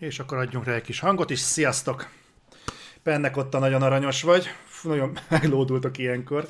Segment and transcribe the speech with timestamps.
[0.00, 1.38] És akkor adjunk rá egy kis hangot is.
[1.38, 2.08] Sziasztok!
[3.02, 4.46] Pennek ott nagyon aranyos vagy.
[4.64, 6.48] Fú, nagyon meglódultok ilyenkor.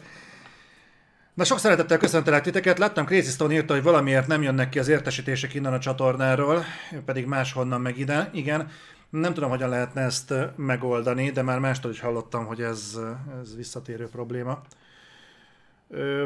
[1.34, 2.78] Na sok szeretettel köszöntelek titeket.
[2.78, 6.64] Láttam Crazy Stone írta, hogy valamiért nem jönnek ki az értesítések innen a csatornáról,
[7.04, 8.30] pedig máshonnan meg ide.
[8.32, 8.70] Igen,
[9.10, 12.98] nem tudom, hogyan lehetne ezt megoldani, de már mástól is hallottam, hogy ez,
[13.42, 14.62] ez visszatérő probléma.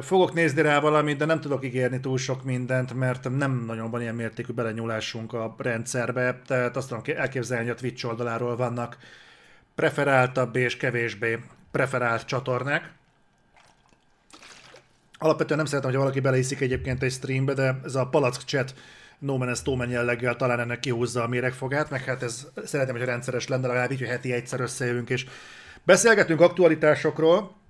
[0.01, 4.01] Fogok nézni rá valamit, de nem tudok ígérni túl sok mindent, mert nem nagyon van
[4.01, 8.97] ilyen mértékű belenyúlásunk a rendszerbe, tehát azt tudom elképzelni, hogy a Twitch oldaláról vannak
[9.75, 11.39] preferáltabb és kevésbé
[11.71, 12.93] preferált csatornák.
[15.19, 18.75] Alapvetően nem szeretem, hogy valaki beleiszik egyébként egy streambe, de ez a palack chat
[19.19, 23.49] No Man Snowman jelleggel talán ennek kihúzza a méregfogát, meg hát ez szeretem, hogy rendszeres
[23.49, 25.27] lenne, legalább így, hogy heti egyszer összejövünk, és
[25.83, 27.63] beszélgetünk aktualitásokról,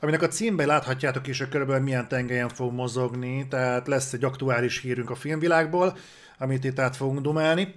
[0.00, 4.80] aminek a címben láthatjátok is, hogy körülbelül milyen tengelyen fog mozogni, tehát lesz egy aktuális
[4.80, 5.96] hírünk a filmvilágból,
[6.38, 7.74] amit itt át fogunk dumálni.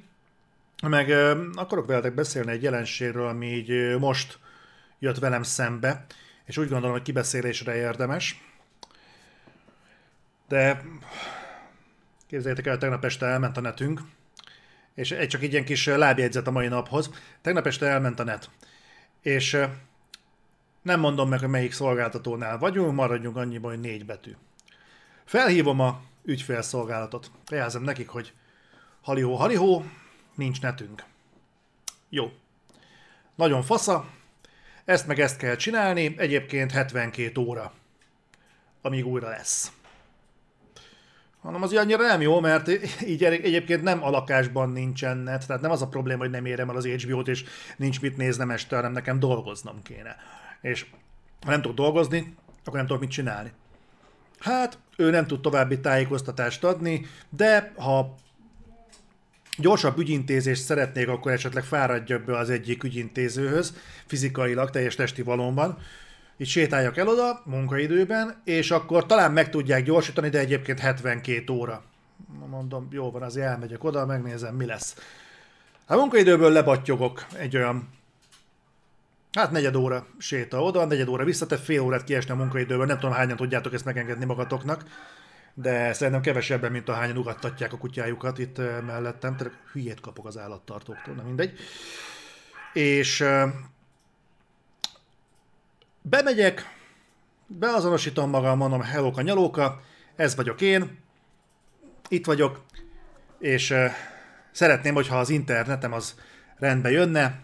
[0.87, 1.09] Meg
[1.55, 4.39] akarok veletek beszélni egy jelenségről, ami így most
[4.99, 6.05] jött velem szembe,
[6.45, 8.43] és úgy gondolom, hogy kibeszélésre érdemes.
[10.47, 10.81] De
[12.27, 14.01] képzeljétek el, tegnap este elment a netünk,
[14.95, 17.09] és egy csak egy ilyen kis lábjegyzet a mai naphoz.
[17.41, 18.49] Tegnap este elment a net,
[19.21, 19.57] és
[20.81, 24.35] nem mondom meg, hogy melyik szolgáltatónál vagyunk, maradjunk annyiban, hogy négy betű.
[25.25, 27.31] Felhívom a ügyfélszolgálatot.
[27.49, 28.33] Jelzem nekik, hogy
[29.01, 29.85] halihó, halihó,
[30.35, 31.03] nincs netünk.
[32.09, 32.31] Jó.
[33.35, 34.09] Nagyon fasza.
[34.85, 37.73] Ezt meg ezt kell csinálni, egyébként 72 óra,
[38.81, 39.71] amíg újra lesz.
[41.41, 42.67] Hanem az annyira nem jó, mert
[43.13, 46.75] így egyébként nem a nincsen net, tehát nem az a probléma, hogy nem érem el
[46.75, 47.43] az HBO-t, és
[47.77, 50.15] nincs mit néznem este, hanem nekem dolgoznom kéne.
[50.61, 50.85] És
[51.41, 53.51] ha nem tudok dolgozni, akkor nem tudok mit csinálni.
[54.39, 58.15] Hát, ő nem tud további tájékoztatást adni, de ha
[59.57, 63.73] gyorsabb ügyintézést szeretnék, akkor esetleg fáradja be az egyik ügyintézőhöz,
[64.05, 65.77] fizikailag, teljes testi valóban,
[66.41, 71.83] így sétáljak el oda munkaidőben, és akkor talán meg tudják gyorsítani, de egyébként 72 óra.
[72.49, 74.95] Mondom, jó van, azért elmegyek oda, megnézem, mi lesz.
[75.85, 77.89] A munkaidőből lebattyogok egy olyan
[79.31, 82.99] Hát negyed óra séta oda, negyed óra vissza, te fél órát kiesni a munkaidőből, nem
[82.99, 84.85] tudom hányan tudjátok ezt megengedni magatoknak,
[85.53, 90.37] de szerintem kevesebben, mint a hányan ugattatják a kutyájukat itt mellettem, tehát hülyét kapok az
[90.37, 91.59] állattartóktól, nem mindegy.
[92.73, 93.25] És
[96.01, 96.75] bemegyek,
[97.47, 99.81] beazonosítom magam, mondom, hellóka, nyalóka,
[100.15, 100.99] ez vagyok én,
[102.09, 102.61] itt vagyok,
[103.39, 103.73] és
[104.51, 106.15] szeretném, hogyha az internetem az
[106.57, 107.39] rendbe jönne,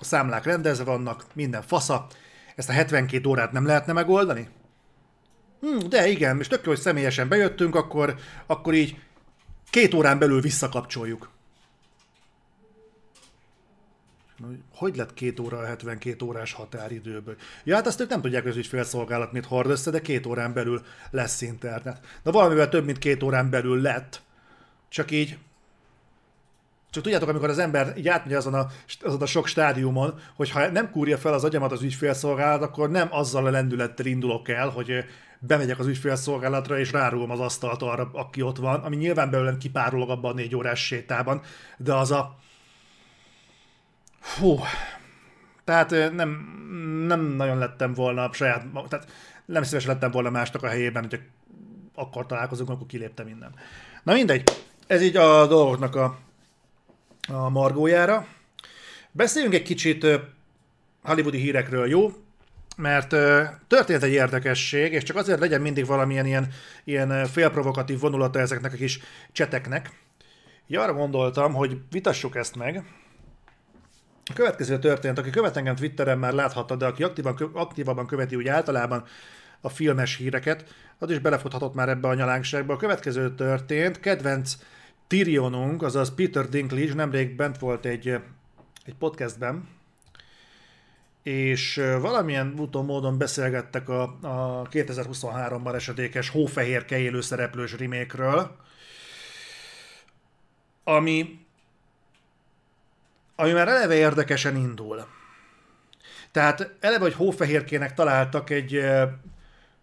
[0.00, 2.06] a számlák rendezve vannak, minden fasza.
[2.56, 4.48] Ezt a 72 órát nem lehetne megoldani?
[5.60, 8.14] Hm, de igen, és tök hogy személyesen bejöttünk, akkor,
[8.46, 8.98] akkor így
[9.70, 11.30] két órán belül visszakapcsoljuk.
[14.74, 17.36] Hogy lett két óra a 72 órás határidőből?
[17.64, 20.52] Ja, hát azt ők nem tudják, hogy az ügyfélszolgálat mit hord össze, de két órán
[20.52, 22.00] belül lesz internet.
[22.22, 24.22] De valamivel több, mint két órán belül lett.
[24.88, 25.38] Csak így
[26.90, 28.66] csak tudjátok, amikor az ember így átmegy azon a,
[29.02, 33.08] azon a sok stádiumon, hogy ha nem kúrja fel az agyamat az ügyfélszolgálat, akkor nem
[33.10, 35.04] azzal a lendülettel indulok el, hogy
[35.38, 40.10] bemegyek az ügyfélszolgálatra, és rárugom az asztalt arra, aki ott van, ami nyilván belőlem kipárolog
[40.10, 41.40] abban a négy órás sétában,
[41.76, 42.36] de az a...
[44.34, 44.58] Hú,
[45.64, 46.28] tehát nem,
[47.06, 49.10] nem nagyon lettem volna a saját, tehát
[49.44, 51.20] nem szívesen lettem volna másnak a helyében, hogy
[51.94, 53.54] akkor találkozunk, akkor kiléptem innen.
[54.02, 54.50] Na mindegy,
[54.86, 56.18] ez így a dolgoknak a
[57.28, 58.26] a margójára.
[59.12, 60.06] Beszéljünk egy kicsit
[61.02, 62.12] hollywoodi hírekről, jó?
[62.76, 63.08] Mert
[63.66, 66.48] történt egy érdekesség, és csak azért legyen mindig valamilyen ilyen,
[66.84, 69.00] ilyen félprovokatív vonulata ezeknek a kis
[69.32, 69.90] cseteknek.
[70.66, 72.84] Így arra gondoltam, hogy vitassuk ezt meg.
[74.30, 78.48] A következő történt, aki követ engem Twitteren már láthatta, de aki aktívan, aktívabban követi úgy
[78.48, 79.04] általában
[79.60, 82.72] a filmes híreket, az is belefuthatott már ebbe a nyalánkságba.
[82.72, 84.56] A következő történt, kedvenc
[85.06, 88.08] Tyrionunk, azaz Peter Dinklage nemrég bent volt egy,
[88.84, 89.68] egy podcastben,
[91.22, 98.50] és valamilyen úton módon beszélgettek a, a 2023-ban esedékes hófehérke élő szereplős remake
[100.84, 101.45] ami,
[103.36, 105.06] ami már eleve érdekesen indul.
[106.30, 108.84] Tehát eleve, hogy hófehérkének találtak egy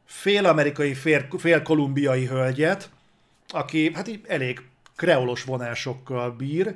[0.06, 2.90] fél amerikai, fél, fél kolumbiai hölgyet,
[3.48, 4.62] aki hát így elég
[4.96, 6.76] kreolos vonásokkal bír,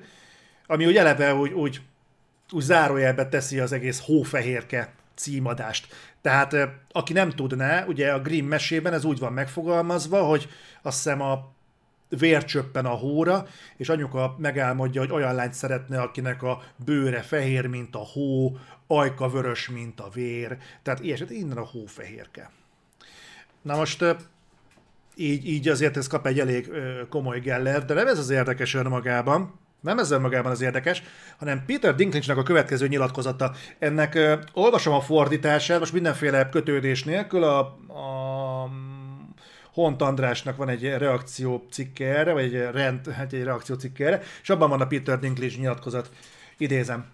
[0.68, 1.82] ami úgy eleve úgy, úgy,
[2.52, 5.88] úgy zárójelbe teszi az egész hófehérke címadást.
[6.22, 6.56] Tehát
[6.92, 10.50] aki nem tudná, ugye a Grimm mesében ez úgy van megfogalmazva, hogy
[10.82, 11.56] azt hiszem a
[12.10, 13.46] vér csöppen a hóra,
[13.78, 18.58] és anyuka megálmodja, hogy olyan lányt szeretne, akinek a bőre fehér, mint a hó,
[18.88, 22.52] ajka vörös, mint a vér, tehát ilyesét, innen a hófehérke.
[23.62, 24.06] Na most
[25.16, 26.70] így, így azért ez kap egy elég
[27.10, 31.04] komoly geller, de nem ez az érdekes önmagában, nem ez önmagában az érdekes,
[31.38, 33.54] hanem Peter Dinklage-nek a következő nyilatkozata.
[33.80, 38.70] Ennek ö, olvasom a fordítását, most mindenféle kötődés nélkül, a, a
[39.78, 44.22] Hont Andrásnak van egy reakció cikke erre, vagy egy, rend, hát egy reakció cikke erre,
[44.42, 46.10] és abban van a Peter Dinklage nyilatkozat.
[46.58, 47.06] Idézem.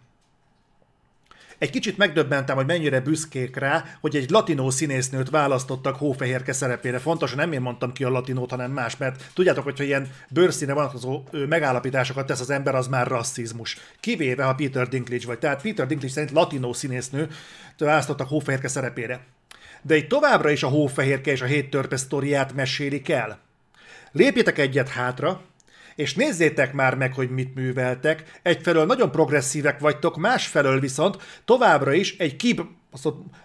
[1.58, 7.00] Egy kicsit megdöbbentem, hogy mennyire büszkék rá, hogy egy latinó színésznőt választottak hófehérke szerepére.
[7.00, 11.24] Fontos, nem én mondtam ki a latinót, hanem más, mert tudjátok, hogyha ilyen bőrszíne vonatkozó
[11.32, 13.78] megállapításokat tesz az ember, az már rasszizmus.
[14.00, 15.40] Kivéve, ha Peter Dinklage vagy.
[15.40, 17.28] Tehát Peter Dinklage szerint latinó színésznő
[17.78, 19.26] választottak hófehérke szerepére.
[19.84, 23.40] De itt továbbra is a hófehérke és a hét törpe sztoriát mesélik el.
[24.12, 25.42] Lépjetek egyet hátra,
[25.96, 28.40] és nézzétek már meg, hogy mit műveltek.
[28.42, 32.62] Egyfelől nagyon progresszívek vagytok, másfelől viszont továbbra is egy kib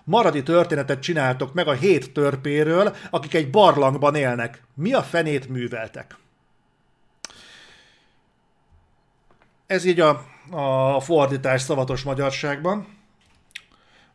[0.04, 4.62] maradi történetet csináltok meg a hét törpéről, akik egy barlangban élnek.
[4.74, 6.16] Mi a fenét műveltek?
[9.66, 10.24] Ez így a,
[10.94, 12.97] a fordítás szavatos magyarságban.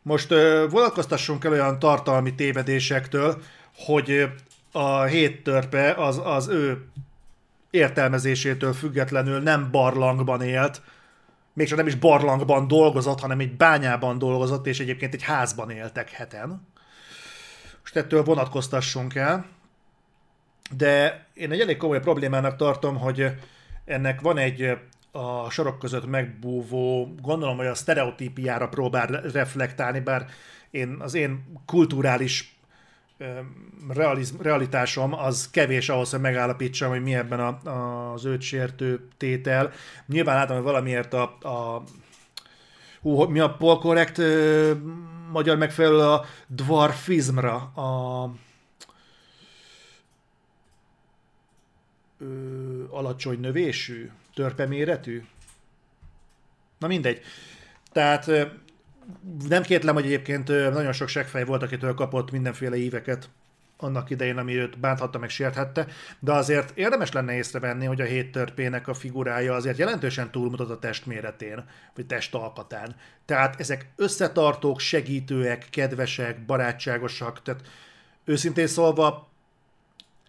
[0.04, 3.42] Most uh, vonatkoztassunk el olyan tartalmi tévedésektől,
[3.76, 4.30] hogy
[4.72, 6.88] a hét törpe az, az ő
[7.70, 10.82] értelmezésétől függetlenül nem barlangban élt,
[11.52, 16.68] mégsem nem is barlangban dolgozott, hanem egy bányában dolgozott, és egyébként egy házban éltek heten.
[17.80, 19.46] Most ettől vonatkoztassunk el.
[20.76, 23.26] De én egy elég komoly problémának tartom, hogy
[23.84, 24.78] ennek van egy
[25.16, 30.26] a sorok között megbúvó, gondolom, hogy a sztereotípiára próbál reflektálni, bár
[30.70, 32.58] én, az én kulturális
[33.88, 39.08] realiz, realitásom az kevés ahhoz, hogy megállapítsam, hogy mi ebben a, a, az őt sértő
[39.16, 39.72] tétel.
[40.06, 41.82] Nyilván látom, hogy valamiért a, a
[43.00, 44.20] hú, mi a polkorrekt
[45.30, 48.30] magyar megfelelő a dwarfizmra, a
[52.18, 52.26] ö,
[52.90, 55.22] alacsony növésű, törpeméretű.
[56.78, 57.20] Na mindegy.
[57.92, 58.30] Tehát
[59.48, 63.28] nem kétlem, hogy egyébként nagyon sok seggfej volt, akitől kapott mindenféle íveket
[63.76, 65.86] annak idején, ami őt bánthatta, meg sérthette,
[66.18, 70.78] de azért érdemes lenne észrevenni, hogy a hét törpének a figurája azért jelentősen túlmutat a
[70.78, 71.64] testméretén,
[71.94, 72.96] vagy testalkatán.
[73.24, 77.62] Tehát ezek összetartók, segítőek, kedvesek, barátságosak, tehát
[78.24, 79.32] őszintén szólva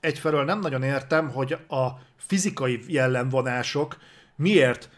[0.05, 1.87] egyfelől nem nagyon értem, hogy a
[2.17, 3.97] fizikai jellemvonások
[4.35, 4.89] miért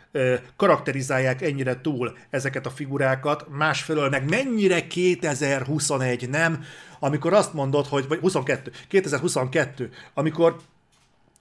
[0.55, 6.63] karakterizálják ennyire túl ezeket a figurákat, másfelől meg mennyire 2021 nem,
[6.99, 10.55] amikor azt mondod, hogy, vagy 22, 2022, amikor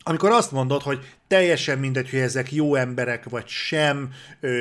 [0.09, 4.13] amikor azt mondod, hogy teljesen mindegy, hogy ezek jó emberek, vagy sem,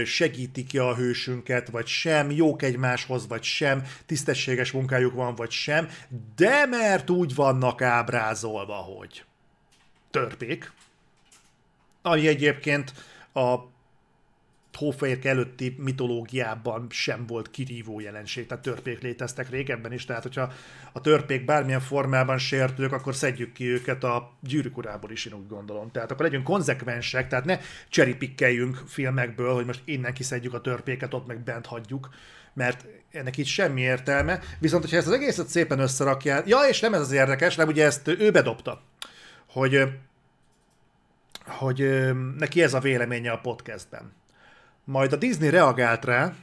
[0.05, 5.89] segítik ki a hősünket, vagy sem, jók egymáshoz, vagy sem, tisztességes munkájuk van, vagy sem,
[6.35, 9.23] de mert úgy vannak ábrázolva, hogy
[10.11, 10.71] törpék,
[12.01, 12.93] ami egyébként
[13.33, 13.55] a
[14.75, 20.53] hófehérke előtti mitológiában sem volt kirívó jelenség, tehát törpék léteztek régebben is, tehát hogyha
[20.91, 25.47] a törpék bármilyen formában sértők, akkor szedjük ki őket a gyűrűk urából is, én úgy
[25.47, 25.91] gondolom.
[25.91, 31.27] Tehát akkor legyünk konzekvensek, tehát ne cseripikkeljünk filmekből, hogy most innen kiszedjük a törpéket, ott
[31.27, 32.09] meg bent hagyjuk,
[32.53, 34.39] mert ennek itt semmi értelme.
[34.59, 37.85] Viszont, hogyha ezt az egészet szépen összerakják, ja, és nem ez az érdekes, nem ugye
[37.85, 38.81] ezt ő bedobta,
[39.49, 39.83] hogy
[41.45, 44.13] hogy neki ez a véleménye a podcastben
[44.85, 46.33] majd a Disney reagált rá,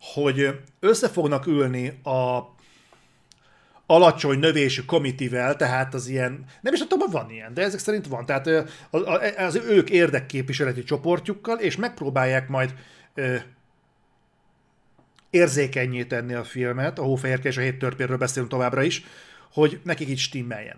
[0.00, 2.54] hogy össze fognak ülni a
[3.86, 8.26] alacsony növésű komitivel, tehát az ilyen, nem is tudom, van ilyen, de ezek szerint van,
[8.26, 8.70] tehát
[9.36, 12.74] az ők érdekképviseleti csoportjukkal, és megpróbálják majd
[15.30, 19.04] érzékenyé tenni a filmet, a Hófehérke és a Hét törpéről beszélünk továbbra is,
[19.52, 20.76] hogy nekik így stimmeljen.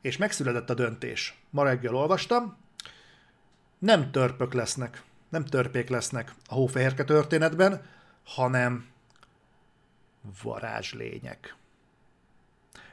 [0.00, 1.38] És megszületett a döntés.
[1.50, 2.56] Ma reggel olvastam,
[3.78, 7.82] nem törpök lesznek nem törpék lesznek a hófehérke történetben,
[8.24, 8.86] hanem
[10.42, 11.56] varázslények.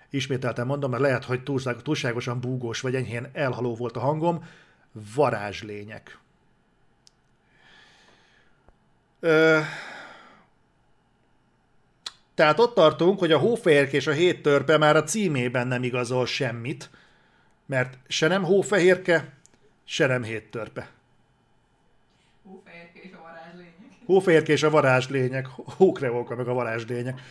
[0.10, 1.44] Ismételten mondom, mert lehet, hogy
[1.84, 4.46] túlságosan búgós vagy enyhén elhaló volt a hangom,
[5.16, 6.18] varázslények.
[9.20, 9.60] Ö...
[12.34, 16.26] Tehát ott tartunk, hogy a hófehérke és a hét törpe már a címében nem igazol
[16.26, 16.90] semmit,
[17.66, 19.34] mert se nem hófehérke,
[19.84, 20.90] se nem hét törpe.
[22.44, 23.22] Hófehérke és a
[24.06, 24.06] varázslények.
[24.06, 25.48] Hófehérke és a varázslények.
[25.78, 27.22] Hókreolka meg a varázslények.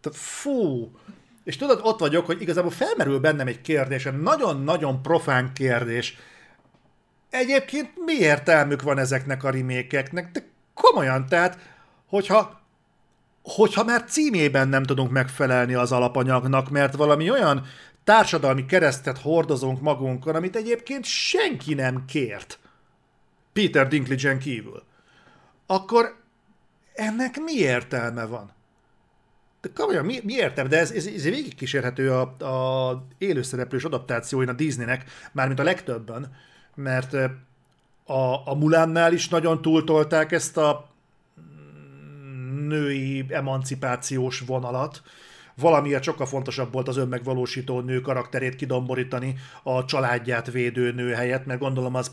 [0.00, 0.90] Tehát fú!
[1.44, 6.16] És tudod, ott vagyok, hogy igazából felmerül bennem egy kérdés, egy nagyon-nagyon profán kérdés.
[7.30, 10.32] Egyébként mi értelmük van ezeknek a remékeknek?
[10.32, 11.58] De komolyan, tehát,
[12.06, 12.60] hogyha,
[13.42, 17.66] hogyha már címében nem tudunk megfelelni az alapanyagnak, mert valami olyan
[18.04, 22.58] társadalmi keresztet hordozunk magunkon, amit egyébként senki nem kért.
[23.52, 24.82] Peter Dinklage-en kívül.
[25.66, 26.19] Akkor
[27.00, 28.50] ennek mi értelme van?
[29.60, 30.68] De komolyan, mi, mi értem?
[30.68, 36.32] De ez, ez, ez végigkísérhető a, a élőszereplős adaptációin a Disneynek, mármint a legtöbben,
[36.74, 37.14] mert
[38.04, 40.88] a, a Mulánnál is nagyon túltolták ezt a
[42.68, 45.02] női emancipációs vonalat,
[45.56, 51.60] valamiért sokkal fontosabb volt az önmegvalósító nő karakterét kidomborítani a családját védő nő helyett, mert
[51.60, 52.10] gondolom az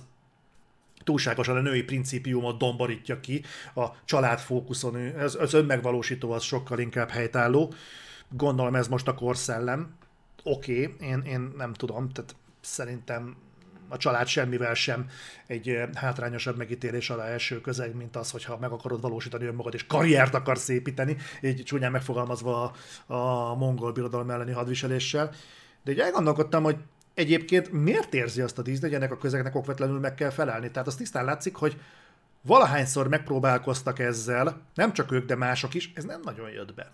[1.07, 3.43] túlságosan a női principiumot domborítja ki,
[3.75, 7.73] a családfókuszon, az, az önmegvalósító az sokkal inkább helytálló.
[8.29, 9.95] Gondolom ez most a korszellem.
[10.43, 13.35] Oké, okay, én, én nem tudom, tehát szerintem
[13.87, 15.09] a család semmivel sem
[15.47, 19.87] egy eh, hátrányosabb megítélés alá első közeg, mint az, hogyha meg akarod valósítani önmagad, és
[19.87, 22.73] karriert akarsz építeni, így csúnyán megfogalmazva
[23.05, 25.31] a, a mongol birodalom elleni hadviseléssel.
[25.83, 26.77] De így elgondolkodtam, hogy
[27.17, 30.71] egyébként miért érzi azt a Disney, hogy ennek a közegnek okvetlenül meg kell felelni?
[30.71, 31.81] Tehát az tisztán látszik, hogy
[32.41, 36.91] valahányszor megpróbálkoztak ezzel, nem csak ők, de mások is, ez nem nagyon jött be.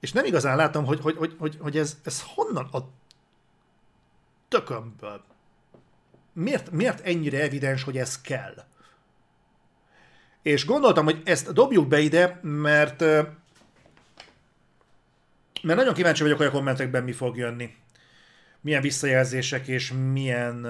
[0.00, 2.78] És nem igazán látom, hogy, hogy, hogy, hogy, hogy ez, ez honnan a
[4.48, 5.24] tökömből.
[6.32, 8.64] Miért, miért ennyire evidens, hogy ez kell?
[10.42, 13.00] És gondoltam, hogy ezt dobjuk be ide, mert
[15.62, 17.74] mert nagyon kíváncsi vagyok, hogy a kommentekben mi fog jönni.
[18.60, 20.66] Milyen visszajelzések és milyen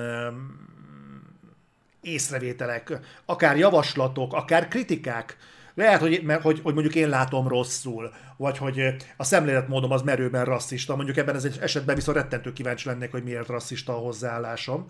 [2.00, 5.36] észrevételek, akár javaslatok, akár kritikák
[5.74, 10.44] lehet, hogy, mert, hogy, hogy mondjuk én látom rosszul, vagy hogy a szemléletmódom az merőben
[10.44, 10.96] rasszista.
[10.96, 14.86] Mondjuk ebben egy esetben viszont rettentő kíváncsi lennék, hogy miért rasszista a hozzáállásom.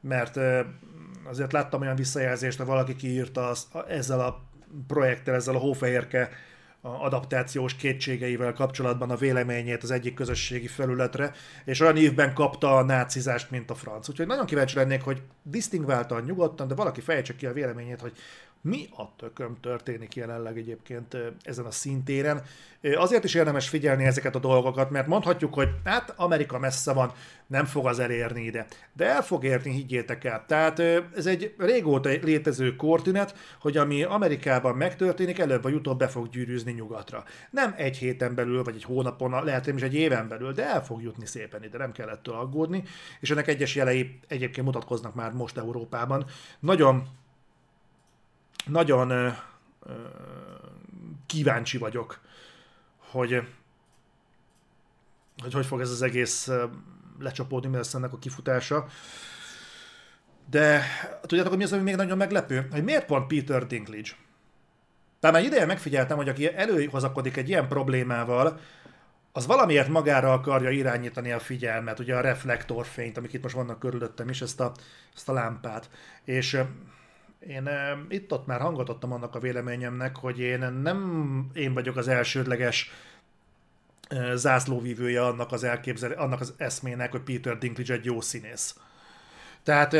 [0.00, 0.36] Mert
[1.24, 4.42] azért láttam olyan visszajelzést, hogy valaki kiírta az, ezzel a
[4.86, 6.30] projekttel, ezzel a hófehérke
[6.82, 11.32] adaptációs kétségeivel kapcsolatban a véleményét az egyik közösségi felületre,
[11.64, 14.08] és olyan évben kapta a nácizást, mint a franc.
[14.08, 18.12] Úgyhogy nagyon kíváncsi lennék, hogy disztingváltan, nyugodtan, de valaki fejtse ki a véleményét, hogy
[18.62, 22.42] mi a tököm történik jelenleg egyébként ezen a szintéren.
[22.96, 27.12] Azért is érdemes figyelni ezeket a dolgokat, mert mondhatjuk, hogy hát Amerika messze van,
[27.46, 28.66] nem fog az elérni ide.
[28.92, 30.44] De el fog érni, higgyétek el.
[30.46, 30.78] Tehát
[31.16, 36.72] ez egy régóta létező kortünet, hogy ami Amerikában megtörténik, előbb vagy utóbb be fog gyűrűzni
[36.72, 37.24] nyugatra.
[37.50, 40.84] Nem egy héten belül, vagy egy hónapon, lehet hogy is egy éven belül, de el
[40.84, 42.82] fog jutni szépen ide, nem kell ettől aggódni.
[43.20, 46.24] És ennek egyes jelei egyébként mutatkoznak már most Európában.
[46.60, 47.02] Nagyon
[48.66, 49.28] nagyon ö,
[49.86, 49.92] ö,
[51.26, 52.20] kíváncsi vagyok,
[52.98, 53.42] hogy,
[55.42, 56.50] hogy hogy fog ez az egész
[57.18, 58.86] lecsapódni, mi lesz ennek a kifutása.
[60.50, 60.82] De
[61.20, 62.68] tudjátok, hogy mi az, ami még nagyon meglepő?
[62.70, 64.10] Hogy miért pont Peter Dinklage?
[65.20, 68.60] Tehát már ideje megfigyeltem, hogy aki előhozakodik egy ilyen problémával,
[69.32, 74.28] az valamiért magára akarja irányítani a figyelmet, ugye a reflektorfényt, amik itt most vannak körülöttem
[74.28, 74.72] is, ezt a,
[75.14, 75.90] ezt a lámpát.
[76.24, 76.60] És
[77.48, 77.68] én
[78.08, 82.90] itt-ott már hangot adtam annak a véleményemnek, hogy én nem én vagyok az elsődleges
[84.34, 88.76] zászlóvívője annak az elképzel, annak az eszmének, hogy Peter Dinklage egy jó színész.
[89.62, 89.96] Tehát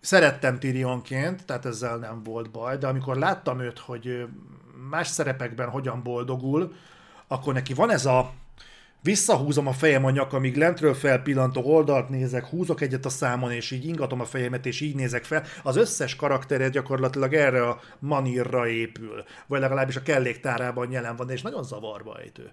[0.00, 4.26] szerettem Tyrionként, tehát ezzel nem volt baj, de amikor láttam őt, hogy
[4.90, 6.74] más szerepekben hogyan boldogul,
[7.26, 8.32] akkor neki van ez a
[9.02, 13.70] Visszahúzom a fejem a nyaka, amíg lentről felpillantok, oldalt nézek, húzok egyet a számon, és
[13.70, 15.44] így ingatom a fejemet, és így nézek fel.
[15.62, 21.42] Az összes karaktere gyakorlatilag erre a manírra épül, vagy legalábbis a kelléktárában jelen van, és
[21.42, 22.50] nagyon zavarba ejtő.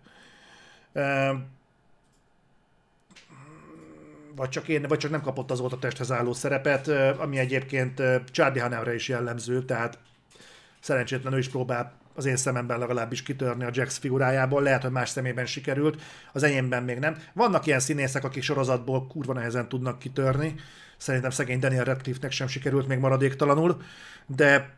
[4.35, 6.87] Vagy csak, én, vagy csak nem kapott az a testhez álló szerepet,
[7.17, 8.01] ami egyébként
[8.31, 9.97] Charlie Hanauer is jellemző, tehát
[10.79, 15.45] szerencsétlenül is próbál az én szememben legalábbis kitörni a Jax figurájából, lehet, hogy más szemében
[15.45, 16.01] sikerült,
[16.33, 17.17] az enyémben még nem.
[17.33, 20.55] Vannak ilyen színészek, akik sorozatból kurva nehezen tudnak kitörni,
[20.97, 23.81] szerintem szegény Daniel Radcliffe-nek sem sikerült még maradéktalanul,
[24.25, 24.75] de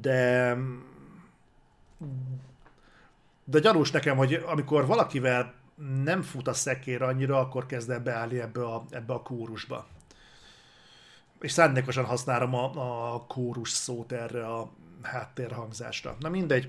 [0.00, 0.56] de
[3.44, 5.54] de gyanús nekem, hogy amikor valakivel
[6.04, 9.86] nem fut a szekér annyira, akkor kezd el beállni ebbe a, ebbe a kórusba.
[11.40, 14.70] És szándékosan használom a, a kórus szót erre a
[15.02, 16.16] háttérhangzásra.
[16.20, 16.68] Na mindegy.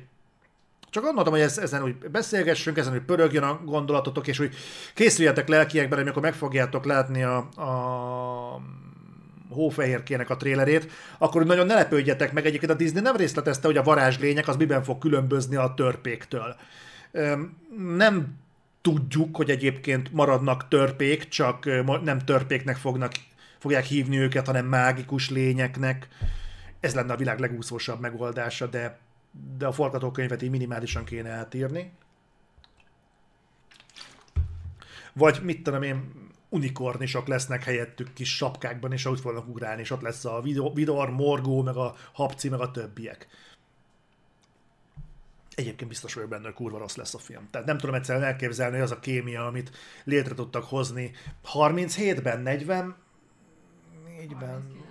[0.89, 4.55] Csak gondoltam, hogy ez, ezen úgy beszélgessünk, ezen úgy pörögjön a gondolatotok, és hogy
[4.93, 8.61] készüljetek lelkiekben, amikor meg fogjátok látni a, a
[9.49, 12.45] hófehérkének a trélerét, akkor nagyon ne lepődjetek meg.
[12.45, 16.55] Egyébként a Disney nem részletezte, hogy a varázslények az miben fog különbözni a törpéktől.
[17.95, 18.35] Nem
[18.81, 21.65] tudjuk, hogy egyébként maradnak törpék, csak
[22.03, 23.11] nem törpéknek fognak,
[23.59, 26.07] fogják hívni őket, hanem mágikus lényeknek.
[26.83, 28.99] Ez lenne a világ legúszósabb megoldása, de,
[29.57, 31.91] de a forgatókönyvet így minimálisan kéne átírni.
[35.13, 36.11] Vagy mit tudom én,
[36.49, 40.41] unikornisok lesznek helyettük kis sapkákban, és úgy fognak ugrálni, és ott lesz a
[40.73, 43.27] Vidor, Morgó, meg a Hapci, meg a többiek.
[45.55, 47.47] Egyébként biztos vagyok benne, hogy kurva rossz lesz a film.
[47.51, 49.71] Tehát nem tudom egyszerűen elképzelni, hogy az a kémia, amit
[50.03, 51.11] létre tudtak hozni
[51.53, 52.95] 37-ben, 40
[54.17, 54.81] 4-ben,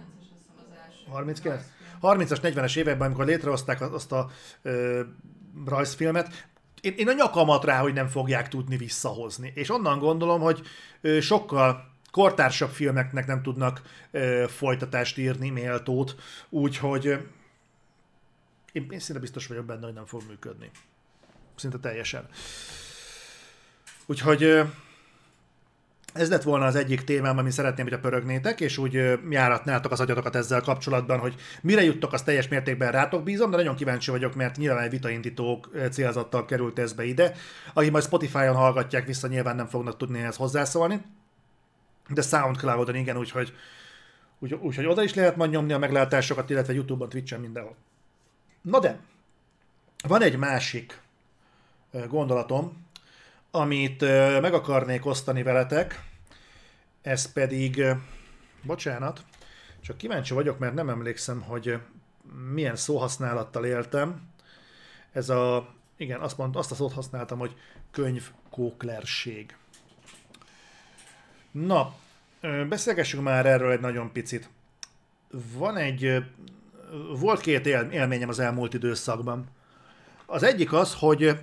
[1.08, 1.62] 39?
[2.02, 4.30] 30-as, 40-es években, amikor létrehozták azt a
[4.62, 5.02] ö,
[5.66, 6.49] rajzfilmet,
[6.80, 9.52] én, én a nyakamat rá, hogy nem fogják tudni visszahozni.
[9.54, 10.62] És onnan gondolom, hogy
[11.00, 16.16] ö, sokkal kortársabb filmeknek nem tudnak ö, folytatást írni, méltót,
[16.49, 17.06] úgyhogy
[18.73, 20.71] én, én szinte biztos vagyok benne, hogy nem fog működni.
[21.56, 22.28] Szinte teljesen.
[24.06, 24.62] Úgyhogy
[26.12, 30.00] ez lett volna az egyik témám, ami szeretném, hogy a pörögnétek, és úgy járatnátok az
[30.00, 34.35] agyatokat ezzel kapcsolatban, hogy mire juttok, az teljes mértékben rátok bízom, de nagyon kíváncsi vagyok,
[34.35, 37.35] mert nyilván egy vitaindító célzattal került ez be ide.
[37.73, 41.02] Aki majd Spotify-on hallgatják vissza, nyilván nem fognak tudni ehhez hozzászólni.
[42.09, 43.52] De Soundcloud-on igen, úgyhogy,
[44.38, 47.76] úgy, úgyhogy oda is lehet majd nyomni a meglátásokat, illetve YouTube-on, Twitch-en, mindenhol.
[48.62, 48.99] Na de,
[50.09, 51.00] van egy másik
[52.09, 52.87] gondolatom,
[53.54, 54.00] amit
[54.40, 56.04] meg akarnék osztani veletek,
[57.02, 57.85] ez pedig,
[58.62, 59.25] bocsánat,
[59.80, 61.78] csak kíváncsi vagyok, mert nem emlékszem, hogy
[62.52, 64.30] milyen szóhasználattal éltem.
[65.12, 67.56] Ez a, igen, azt, mond, azt a szót használtam, hogy
[67.90, 69.56] könyvkóklerség.
[71.50, 71.94] Na,
[72.68, 74.50] beszélgessünk már erről egy nagyon picit.
[75.30, 76.25] Van egy
[77.18, 79.47] volt két él, élményem az elmúlt időszakban.
[80.26, 81.38] Az egyik az, hogy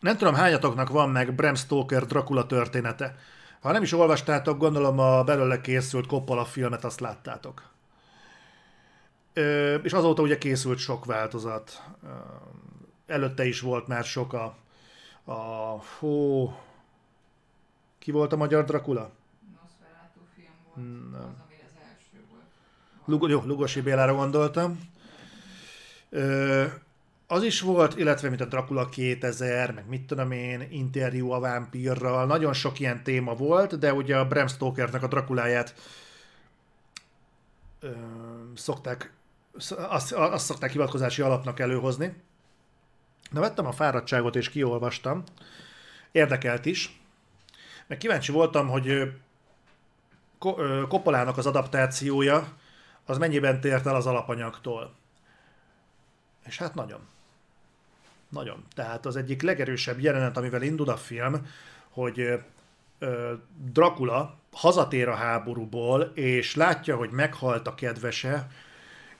[0.00, 3.16] nem tudom hányatoknak van meg Bram Stoker Dracula története.
[3.60, 7.70] Ha nem is olvastátok, gondolom a belőle készült Coppola filmet azt láttátok.
[9.32, 11.82] Ö, és azóta ugye készült sok változat.
[12.04, 12.08] Ö,
[13.06, 14.56] előtte is volt már sok a,
[15.24, 15.34] a
[15.98, 16.52] hó,
[17.98, 19.10] ki volt a magyar Dracula?
[19.60, 21.10] Nosferatu film volt.
[21.10, 21.48] Nem.
[23.04, 24.80] Lug- jó, Lugosi Bélára gondoltam.
[26.10, 26.66] Ö,
[27.32, 32.26] az is volt, illetve mint a Dracula 2000, meg mit tudom én, interjú a vámpírral,
[32.26, 35.74] nagyon sok ilyen téma volt, de ugye a Bram Stokernek a Drakuláját
[37.80, 37.90] ö,
[38.54, 39.12] szokták,
[39.76, 42.14] azt, azt szokták hivatkozási alapnak előhozni.
[43.30, 45.22] Na vettem a fáradtságot és kiolvastam,
[46.12, 47.00] érdekelt is,
[47.86, 49.12] meg kíváncsi voltam, hogy
[50.88, 52.56] Koppolának az adaptációja
[53.04, 54.94] az mennyiben tért el az alapanyagtól.
[56.44, 57.18] És hát nagyon.
[58.30, 58.64] Nagyon.
[58.74, 61.46] Tehát az egyik legerősebb jelenet, amivel indul a film,
[61.88, 62.40] hogy
[63.72, 68.46] Dracula hazatér a háborúból, és látja, hogy meghalt a kedvese,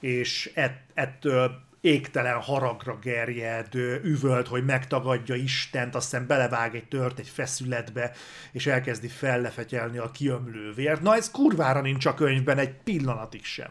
[0.01, 7.29] és ett, ettől égtelen haragra gerjed, üvölt, hogy megtagadja Istent, aztán belevág egy tört egy
[7.29, 8.13] feszületbe,
[8.53, 11.03] és elkezdi fellefetyelni a kiömlő vért.
[11.03, 13.71] Na ez kurvára nincs a könyvben egy pillanatig sem.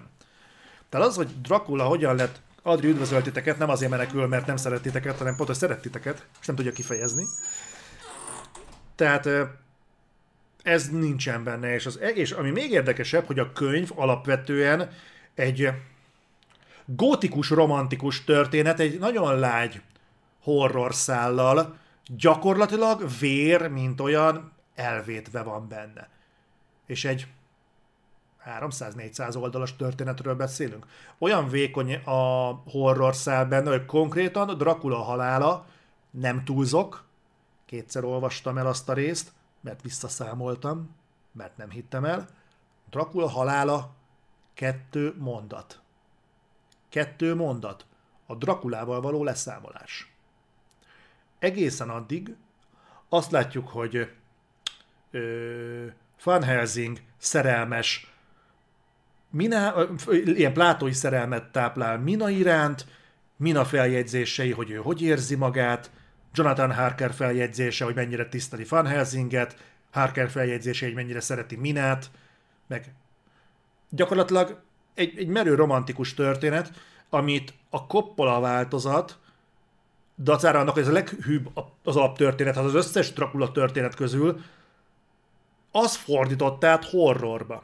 [0.89, 4.81] Tehát az, hogy Dracula hogyan lett Adri üdvözölt titeket, nem azért menekül, mert nem szeret
[4.81, 7.25] titeket, hanem pont, hogy szeret titeket, és nem tudja kifejezni.
[8.95, 9.29] Tehát
[10.63, 14.89] ez nincsen benne, és, az, és ami még érdekesebb, hogy a könyv alapvetően
[15.35, 15.69] egy
[16.85, 19.81] gótikus, romantikus történet, egy nagyon lágy
[20.43, 26.09] horror szállal, gyakorlatilag vér, mint olyan, elvétve van benne.
[26.85, 27.27] És egy
[28.59, 30.85] 300-400 oldalas történetről beszélünk.
[31.17, 35.65] Olyan vékony a horror szál benne, hogy konkrétan Dracula halála,
[36.11, 37.03] nem túlzok,
[37.65, 39.31] kétszer olvastam el azt a részt,
[39.61, 40.95] mert visszaszámoltam,
[41.31, 42.27] mert nem hittem el.
[42.89, 43.95] Dracula halála
[44.53, 45.81] kettő mondat.
[46.89, 47.85] Kettő mondat.
[48.25, 50.13] A Drakulával való leszámolás.
[51.39, 52.35] Egészen addig
[53.09, 54.11] azt látjuk, hogy
[55.11, 55.85] ö,
[56.23, 58.08] Van Helsing szerelmes
[59.31, 59.73] Mina,
[60.11, 62.85] ilyen plátói szerelmet táplál Mina iránt,
[63.37, 65.91] Mina feljegyzései, hogy ő hogy érzi magát,
[66.33, 69.55] Jonathan Harker feljegyzése, hogy mennyire tiszteli Van Helsinget,
[69.91, 72.11] Harker feljegyzése, hogy mennyire szereti Minát,
[72.67, 72.93] meg
[73.89, 74.61] gyakorlatilag
[74.93, 76.71] egy, egy merő romantikus történet,
[77.09, 79.17] amit a Coppola változat,
[80.17, 81.49] dacára annak, hogy ez a leghűbb
[81.83, 84.41] az alaptörténet, az az összes Dracula történet közül,
[85.71, 87.63] az fordított át horrorba.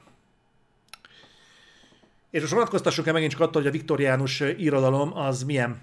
[2.36, 5.82] És most vonatkoztassunk el megint csak attól, hogy a viktoriánus irodalom az milyen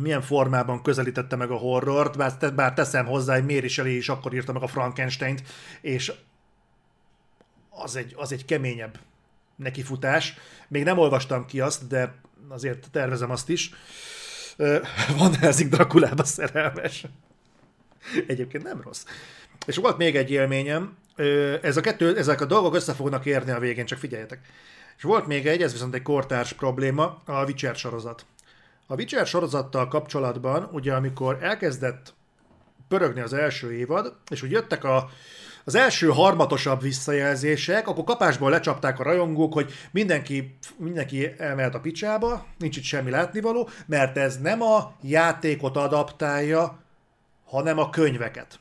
[0.00, 4.34] milyen formában közelítette meg a horrort, bár, bár teszem hozzá, hogy Mary Shelley is akkor
[4.34, 5.42] írta meg a Frankenstein-t,
[5.80, 6.12] és
[7.70, 8.98] az egy, az egy keményebb
[9.56, 10.34] nekifutás.
[10.68, 12.14] Még nem olvastam ki azt, de
[12.48, 13.70] azért tervezem azt is.
[15.18, 17.06] Van Helsing Drakulába szerelmes.
[18.26, 19.04] Egyébként nem rossz.
[19.66, 20.96] És volt még egy élményem,
[21.62, 24.40] ez a kettő, ezek a dolgok össze fognak érni a végén, csak figyeljetek.
[24.96, 28.26] És volt még egy, ez viszont egy kortárs probléma, a Witcher sorozat.
[28.86, 32.14] A Witcher sorozattal kapcsolatban, ugye amikor elkezdett
[32.88, 35.10] pörögni az első évad, és úgy jöttek a,
[35.64, 42.46] az első harmatosabb visszajelzések, akkor kapásból lecsapták a rajongók, hogy mindenki, mindenki elmehet a picsába,
[42.58, 46.82] nincs itt semmi látnivaló, mert ez nem a játékot adaptálja,
[47.44, 48.60] hanem a könyveket.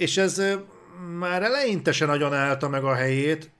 [0.00, 0.42] És ez
[1.18, 3.50] már eleinte se nagyon állta meg a helyét.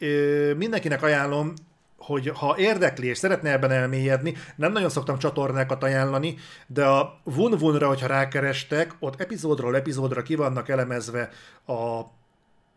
[0.57, 1.55] Mindenkinek ajánlom,
[1.97, 7.89] hogy ha érdekli és szeretne ebben elmélyedni, nem nagyon szoktam csatornákat ajánlani, de a Vun-Vunra,
[7.89, 11.31] hogyha rákerestek, ott epizódról epizódra ki vannak elemezve
[11.67, 12.01] a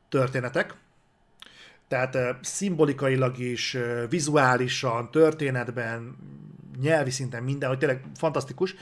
[0.09, 0.73] történetek,
[1.87, 3.77] tehát szimbolikailag is,
[4.09, 6.15] vizuálisan, történetben,
[6.81, 8.75] nyelvi szinten minden, hogy tényleg fantasztikus.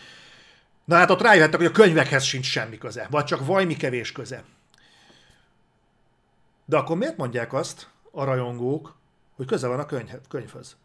[0.86, 4.44] Na hát ott rájöhettek, hogy a könyvekhez sincs semmi köze, vagy csak vajmi kevés köze.
[6.72, 8.96] De akkor miért mondják azt a rajongók,
[9.36, 10.76] hogy köze van a könyv, könyvhöz?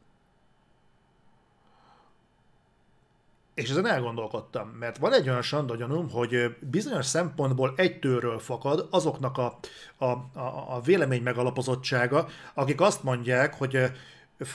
[3.54, 9.38] És ezen elgondolkodtam, mert van egy olyan sandagyanum, hogy bizonyos szempontból egy tőről fakad azoknak
[9.38, 9.58] a,
[9.96, 13.92] a, a, a vélemény megalapozottsága, akik azt mondják, hogy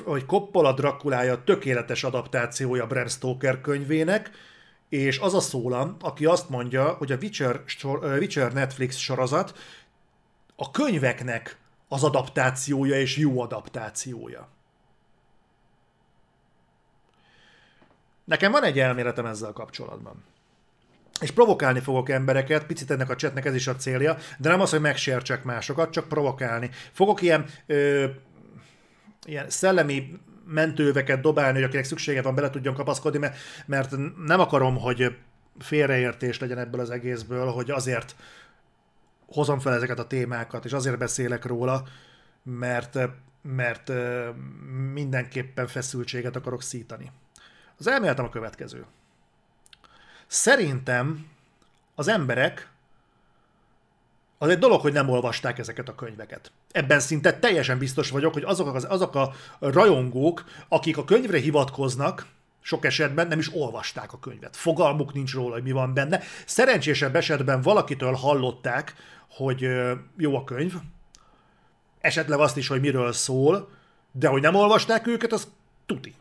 [0.04, 4.32] hogy Coppola Drakulája tökéletes adaptációja Bram Stoker könyvének,
[4.90, 7.62] és az a szólam, aki azt mondja, hogy a Witcher,
[8.02, 9.54] Witcher Netflix sorozat
[10.62, 14.48] a könyveknek az adaptációja és jó adaptációja.
[18.24, 20.24] Nekem van egy elméletem ezzel kapcsolatban.
[21.20, 24.70] És provokálni fogok embereket, picit ennek a csetnek ez is a célja, de nem az,
[24.70, 26.70] hogy megsértsek másokat, csak provokálni.
[26.92, 28.06] Fogok ilyen, ö,
[29.26, 33.30] ilyen szellemi mentőveket dobálni, hogy akinek szüksége van, bele tudjon kapaszkodni,
[33.66, 33.96] mert,
[34.26, 35.18] nem akarom, hogy
[35.60, 38.16] félreértés legyen ebből az egészből, hogy azért
[39.32, 41.84] hozom fel ezeket a témákat, és azért beszélek róla,
[42.44, 42.98] mert,
[43.42, 43.92] mert
[44.94, 47.12] mindenképpen feszültséget akarok szítani.
[47.78, 48.86] Az elméletem a következő.
[50.28, 51.28] Szerintem
[51.96, 52.70] az emberek
[54.38, 56.52] az egy dolog, hogy nem olvasták ezeket a könyveket.
[56.72, 62.26] Ebben szinte teljesen biztos vagyok, hogy azok, az, azok a rajongók, akik a könyvre hivatkoznak,
[62.62, 64.56] sok esetben nem is olvasták a könyvet.
[64.56, 66.22] Fogalmuk nincs róla, hogy mi van benne.
[66.46, 68.96] Szerencsésebb esetben valakitől hallották,
[69.30, 69.68] hogy
[70.18, 70.74] jó a könyv,
[72.02, 73.70] esetleg azt is, hogy miről szól,
[74.12, 75.48] de hogy nem olvasták őket, az
[75.86, 76.16] tuti.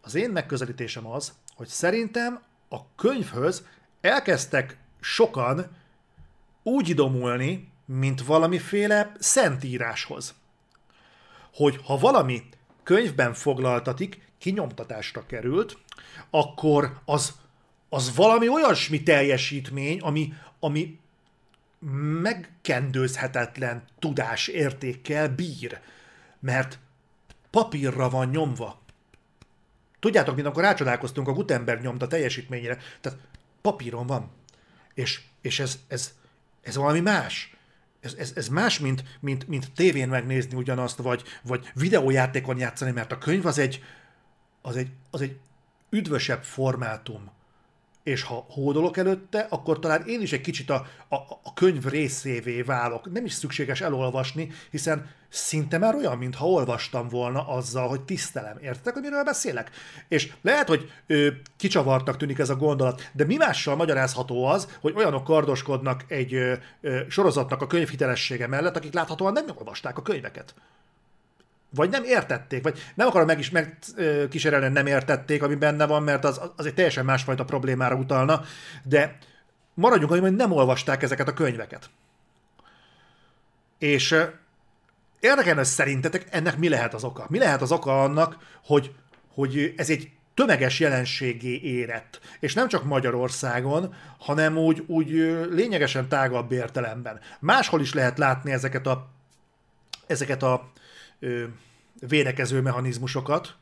[0.00, 3.66] Az én megközelítésem az, hogy szerintem a könyvhöz
[4.00, 5.76] elkezdtek sokan
[6.62, 10.34] úgy idomulni, mint valamiféle szentíráshoz.
[11.54, 12.42] Hogy ha valami
[12.82, 15.78] könyvben foglaltatik, kinyomtatásra került,
[16.30, 17.32] akkor az,
[17.88, 20.98] az valami olyasmi teljesítmény, ami, ami
[22.22, 25.80] megkendőzhetetlen tudás értékkel bír,
[26.40, 26.78] mert
[27.50, 28.80] papírra van nyomva.
[30.00, 33.18] Tudjátok, mint akkor rácsodálkoztunk a Gutenberg nyomta teljesítményére, tehát
[33.60, 34.30] papíron van.
[34.94, 36.14] És, és ez, ez,
[36.62, 37.56] ez valami más.
[38.00, 43.12] Ez, ez, ez más, mint, mint, mint tévén megnézni ugyanazt, vagy, vagy videójátékon játszani, mert
[43.12, 43.82] a könyv az egy,
[44.62, 45.36] az egy, az egy
[45.90, 47.30] üdvösebb formátum
[48.02, 52.62] és ha hódolok előtte, akkor talán én is egy kicsit a, a, a könyv részévé
[52.62, 53.12] válok.
[53.12, 58.58] Nem is szükséges elolvasni, hiszen szinte már olyan, mintha olvastam volna azzal, hogy tisztelem.
[58.62, 59.70] Értek, hogy miről beszélek?
[60.08, 64.94] És lehet, hogy ö, kicsavartnak tűnik ez a gondolat, de mi mással magyarázható az, hogy
[64.96, 70.54] olyanok kardoskodnak egy ö, ö, sorozatnak a könyvhitelessége mellett, akik láthatóan nem olvasták a könyveket
[71.74, 76.24] vagy nem értették, vagy nem akarom meg is megkísérelni, nem értették, ami benne van, mert
[76.24, 78.42] az, az egy teljesen másfajta problémára utalna,
[78.82, 79.18] de
[79.74, 81.90] maradjunk hogy nem olvasták ezeket a könyveket.
[83.78, 84.16] És
[85.20, 87.26] érdekelne szerintetek ennek mi lehet az oka?
[87.28, 88.94] Mi lehet az oka annak, hogy,
[89.34, 92.20] hogy ez egy tömeges jelenségé érett.
[92.40, 95.10] És nem csak Magyarországon, hanem úgy, úgy
[95.50, 97.20] lényegesen tágabb értelemben.
[97.40, 99.08] Máshol is lehet látni ezeket a,
[100.06, 100.70] ezeket a
[102.00, 103.56] védekező mechanizmusokat.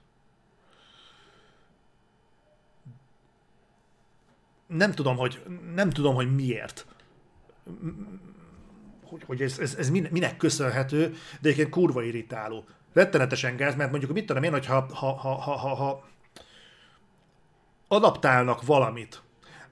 [4.67, 5.43] Nem tudom, hogy,
[5.75, 6.87] nem tudom, hogy miért.
[9.05, 11.09] Hogy, hogy ez, ez, ez minek köszönhető,
[11.41, 12.65] de egyébként kurva irritáló.
[12.93, 16.09] rettenetesen gáz, mert mondjuk mit tudom én, hogy ha, ha, ha, ha, ha,
[17.89, 19.23] adaptálnak valamit.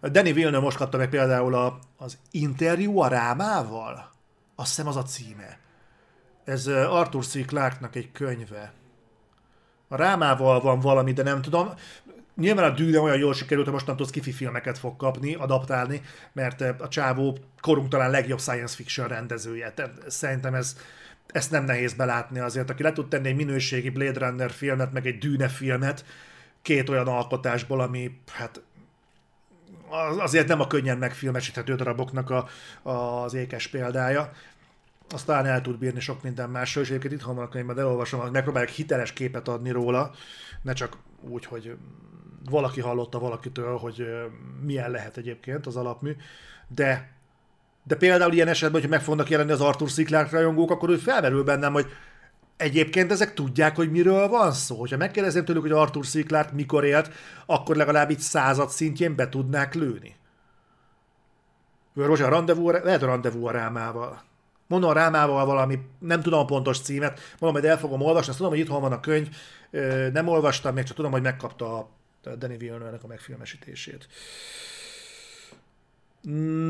[0.01, 4.11] Danny Villeneuve most kapta meg például a, az interjú a Rámával.
[4.55, 5.59] Azt hiszem az a címe.
[6.48, 7.46] Ez Arthur C.
[7.46, 8.72] Clarke-nak egy könyve.
[9.88, 11.68] A Rámával van valami, de nem tudom.
[12.37, 16.88] Nyilván a dűne olyan jól sikerült, hogy mostantól skifi filmeket fog kapni, adaptálni, mert a
[16.88, 19.72] csávó korunk talán legjobb science fiction rendezője.
[19.72, 20.76] Tehát szerintem ez,
[21.26, 22.70] ezt nem nehéz belátni azért.
[22.70, 26.04] Aki le tud tenni egy minőségi Blade Runner filmet, meg egy dűne filmet,
[26.62, 28.62] két olyan alkotásból, ami hát
[30.18, 32.48] azért nem a könnyen megfilmesíthető daraboknak a,
[32.90, 34.32] az ékes példája.
[35.11, 38.31] Aztán el tud bírni sok minden másról, és egyébként itthon van a könyvben, elolvasom, hogy
[38.31, 40.11] megpróbálják hiteles képet adni róla,
[40.62, 41.77] ne csak úgy, hogy
[42.51, 44.07] valaki hallotta valakitől, hogy
[44.62, 46.16] milyen lehet egyébként az alapmű,
[46.68, 47.16] de
[47.88, 49.88] de például ilyen esetben, hogy meg fognak jelenni az Arthur.
[49.88, 51.87] Clarke rajongók, akkor úgy felmerül bennem, hogy
[52.57, 54.87] egyébként ezek tudják, hogy miről van szó.
[54.87, 56.05] Ha megkérdezem tőlük, hogy Arthur.
[56.27, 57.11] Clarke mikor élt,
[57.47, 60.16] akkor legalább itt század szintjén be tudnák lőni.
[61.94, 64.23] Rozsa, a rendezvú, lehet a rendezvú a rámával.
[64.68, 68.61] Mondom valami, nem tudom a pontos címet, mondom, hogy el fogom olvasni, azt tudom, hogy
[68.61, 69.28] itthon van a könyv,
[70.12, 71.90] nem olvastam, még csak tudom, hogy megkapta a
[72.22, 74.09] Danny Villeneuve-nek a megfilmesítését.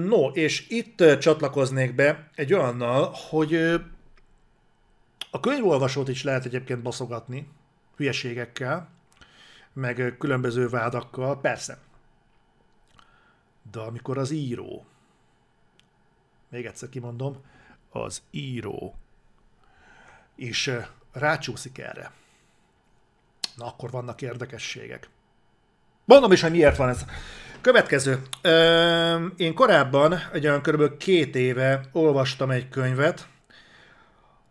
[0.05, 3.55] No, és itt csatlakoznék be egy olyannal, hogy
[5.31, 7.49] a könyvolvasót is lehet egyébként baszogatni
[7.97, 8.89] hülyeségekkel,
[9.73, 11.79] meg különböző vádakkal, persze.
[13.71, 14.87] De amikor az író,
[16.49, 17.45] még egyszer kimondom,
[18.03, 18.95] az író
[20.37, 20.79] és
[21.13, 22.11] rácsúszik erre,
[23.57, 25.09] na akkor vannak érdekességek.
[26.05, 27.05] Mondom is, hogy miért van ez.
[27.61, 28.23] Következő.
[29.37, 30.97] Én korábban, egy olyan kb.
[30.97, 33.29] két éve olvastam egy könyvet,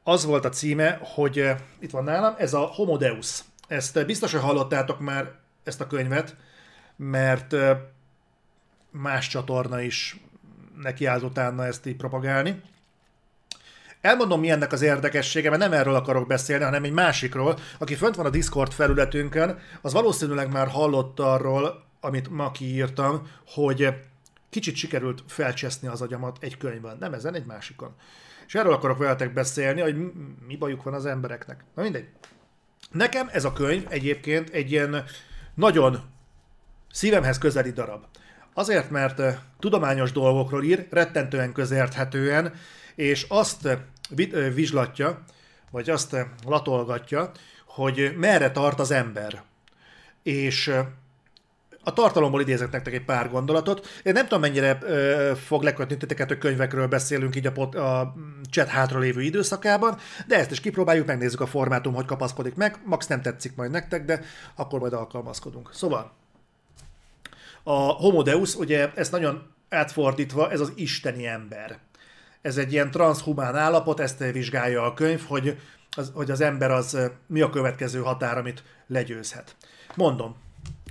[0.04, 3.44] az volt a címe, hogy itt van nálam, ez a Homo Deus.
[3.68, 5.32] Ezt biztos, hogy hallottátok már
[5.64, 6.36] ezt a könyvet,
[6.96, 7.56] mert
[8.92, 10.20] más csatorna is
[10.78, 12.62] nekiállt utána ezt így propagálni.
[14.02, 17.60] Elmondom, mi ennek az érdekessége, mert nem erről akarok beszélni, hanem egy másikról.
[17.80, 23.90] Aki fönt van a Discord felületünkön, az valószínűleg már hallott arról, amit ma kiírtam, hogy
[24.50, 26.98] kicsit sikerült felcseszni az agyamat egy könyvben.
[27.00, 27.96] Nem ezen, egy másikon.
[28.48, 29.96] És erről akarok veletek beszélni, hogy
[30.48, 31.64] mi bajuk van az embereknek.
[31.76, 32.08] Na mindegy.
[32.92, 35.04] Nekem ez a könyv egyébként egy ilyen
[35.56, 36.02] nagyon
[36.92, 38.04] szívemhez közeli darab.
[38.54, 39.22] Azért, mert
[39.60, 42.54] tudományos dolgokról ír, rettentően közérthetően,
[42.98, 43.68] és azt
[44.54, 45.24] vizslatja,
[45.72, 47.32] vagy azt latolgatja,
[47.66, 49.44] hogy merre tart az ember.
[50.24, 50.72] És
[51.84, 53.88] a tartalomból idézek nektek egy pár gondolatot.
[54.04, 58.16] Én nem tudom, mennyire ö, fog lekötni titeket, hogy könyvekről beszélünk így a, pot, a
[58.52, 62.80] chat hátra lévő időszakában, de ezt is kipróbáljuk, megnézzük a formátum, hogy kapaszkodik meg.
[62.86, 64.22] Max nem tetszik majd nektek, de
[64.56, 65.70] akkor majd alkalmazkodunk.
[65.74, 66.12] Szóval,
[67.64, 71.80] a Homo Deus, ugye ez nagyon átfordítva, ez az isteni ember.
[72.42, 75.58] Ez egy ilyen transhumán állapot, ezt vizsgálja a könyv, hogy
[75.98, 76.98] az, hogy az ember az
[77.28, 79.56] mi a következő határ, amit legyőzhet.
[79.96, 80.36] Mondom,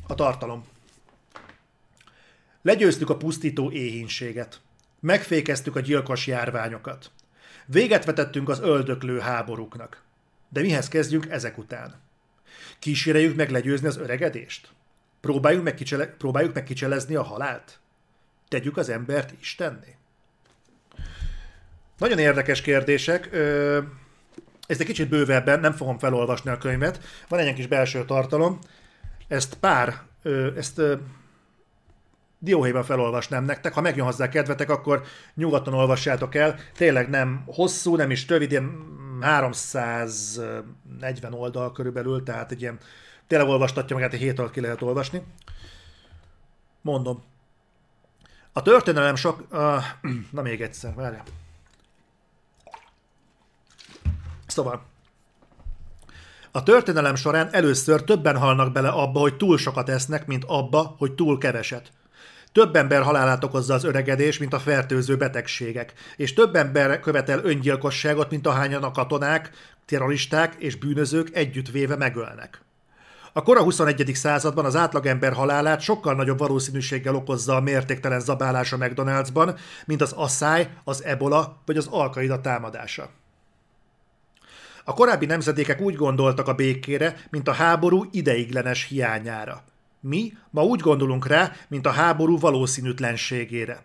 [0.06, 0.64] a tartalom.
[2.62, 4.60] Legyőztük a pusztító éhínséget.
[5.00, 7.10] Megfékeztük a gyilkos járványokat.
[7.66, 10.02] Véget vetettünk az öldöklő háborúknak.
[10.48, 11.94] De mihez kezdjünk ezek után?
[12.78, 14.68] Kíséreljük meg legyőzni az öregedést?
[15.20, 17.78] Próbáljuk meg, kicsele- próbáljuk meg kicselezni a halált?
[18.48, 19.96] Tegyük az embert Istenné?
[21.98, 23.28] Nagyon érdekes kérdések.
[24.66, 27.00] Ezt egy kicsit bővebben, nem fogom felolvasni a könyvet.
[27.28, 28.58] Van egy kis belső tartalom.
[29.28, 30.00] Ezt pár,
[30.56, 30.80] ezt
[32.38, 33.74] dióhéjban felolvasnám nektek.
[33.74, 35.02] Ha megjön hozzá kedvetek, akkor
[35.34, 36.58] nyugodtan olvassátok el.
[36.76, 42.78] Tényleg nem hosszú, nem is rövid, ilyen 340 oldal körülbelül, tehát egy ilyen
[43.26, 45.22] tényleg olvastatja magát, egy hét alatt ki lehet olvasni.
[46.82, 47.22] Mondom.
[48.52, 49.46] A történelem sok...
[49.52, 49.82] Uh,
[50.36, 51.24] na még egyszer, várjál.
[54.46, 54.82] Szóval,
[56.56, 61.12] a történelem során először többen halnak bele abba, hogy túl sokat esznek, mint abba, hogy
[61.12, 61.92] túl keveset.
[62.52, 68.30] Több ember halálát okozza az öregedés, mint a fertőző betegségek, és több ember követel öngyilkosságot,
[68.30, 69.50] mint ahányan a katonák,
[69.86, 72.60] terroristák és bűnözők együttvéve megölnek.
[73.32, 74.10] A kora 21.
[74.14, 80.12] században az átlagember halálát sokkal nagyobb valószínűséggel okozza a mértéktelen zabálás a McDonald'sban, mint az
[80.12, 83.10] asszály, az ebola vagy az alkaida támadása.
[84.88, 89.62] A korábbi nemzedékek úgy gondoltak a békére, mint a háború ideiglenes hiányára.
[90.00, 93.84] Mi ma úgy gondolunk rá, mint a háború valószínűtlenségére.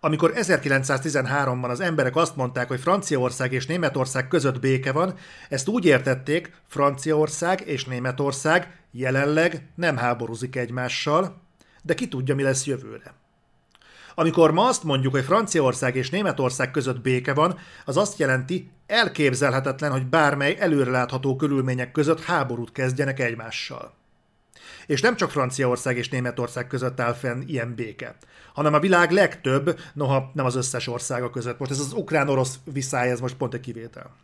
[0.00, 5.14] Amikor 1913-ban az emberek azt mondták, hogy Franciaország és Németország között béke van,
[5.48, 11.40] ezt úgy értették, Franciaország és Németország jelenleg nem háborúzik egymással,
[11.82, 13.19] de ki tudja, mi lesz jövőre.
[14.20, 19.90] Amikor ma azt mondjuk, hogy Franciaország és Németország között béke van, az azt jelenti, elképzelhetetlen,
[19.90, 23.94] hogy bármely előrelátható körülmények között háborút kezdjenek egymással.
[24.86, 28.16] És nem csak Franciaország és Németország között áll fenn ilyen béke,
[28.54, 31.58] hanem a világ legtöbb, noha nem az összes országa között.
[31.58, 34.16] Most ez az ukrán-orosz viszály, ez most pont egy kivétel.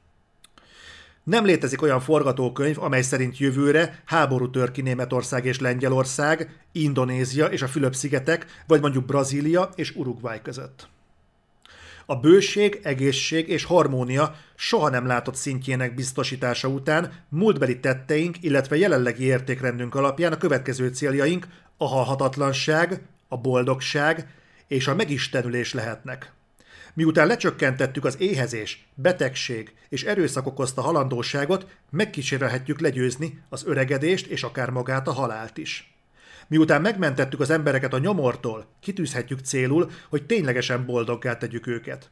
[1.26, 7.62] Nem létezik olyan forgatókönyv, amely szerint jövőre háború tör ki Németország és Lengyelország, Indonézia és
[7.62, 10.88] a Fülöp-szigetek, vagy mondjuk Brazília és Uruguay között.
[12.06, 19.24] A bőség, egészség és harmónia soha nem látott szintjének biztosítása után múltbeli tetteink, illetve jelenlegi
[19.24, 24.26] értékrendünk alapján a következő céljaink a halhatatlanság, a boldogság
[24.66, 26.35] és a megistenülés lehetnek.
[26.96, 34.70] Miután lecsökkentettük az éhezés, betegség és erőszak okozta halandóságot, megkísérelhetjük legyőzni az öregedést és akár
[34.70, 35.94] magát a halált is.
[36.46, 42.10] Miután megmentettük az embereket a nyomortól, kitűzhetjük célul, hogy ténylegesen boldoggá tegyük őket.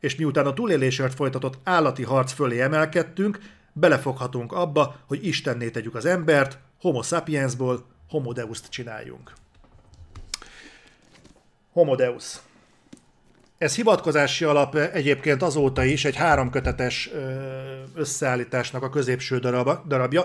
[0.00, 3.38] És miután a túlélésért folytatott állati harc fölé emelkedtünk,
[3.72, 9.32] belefoghatunk abba, hogy Istenné tegyük az embert, homo sapiensból homo deust csináljunk.
[11.72, 12.40] Homo deus.
[13.58, 17.10] Ez hivatkozási alap egyébként azóta is egy háromkötetes
[17.94, 19.38] összeállításnak a középső
[19.88, 20.24] darabja,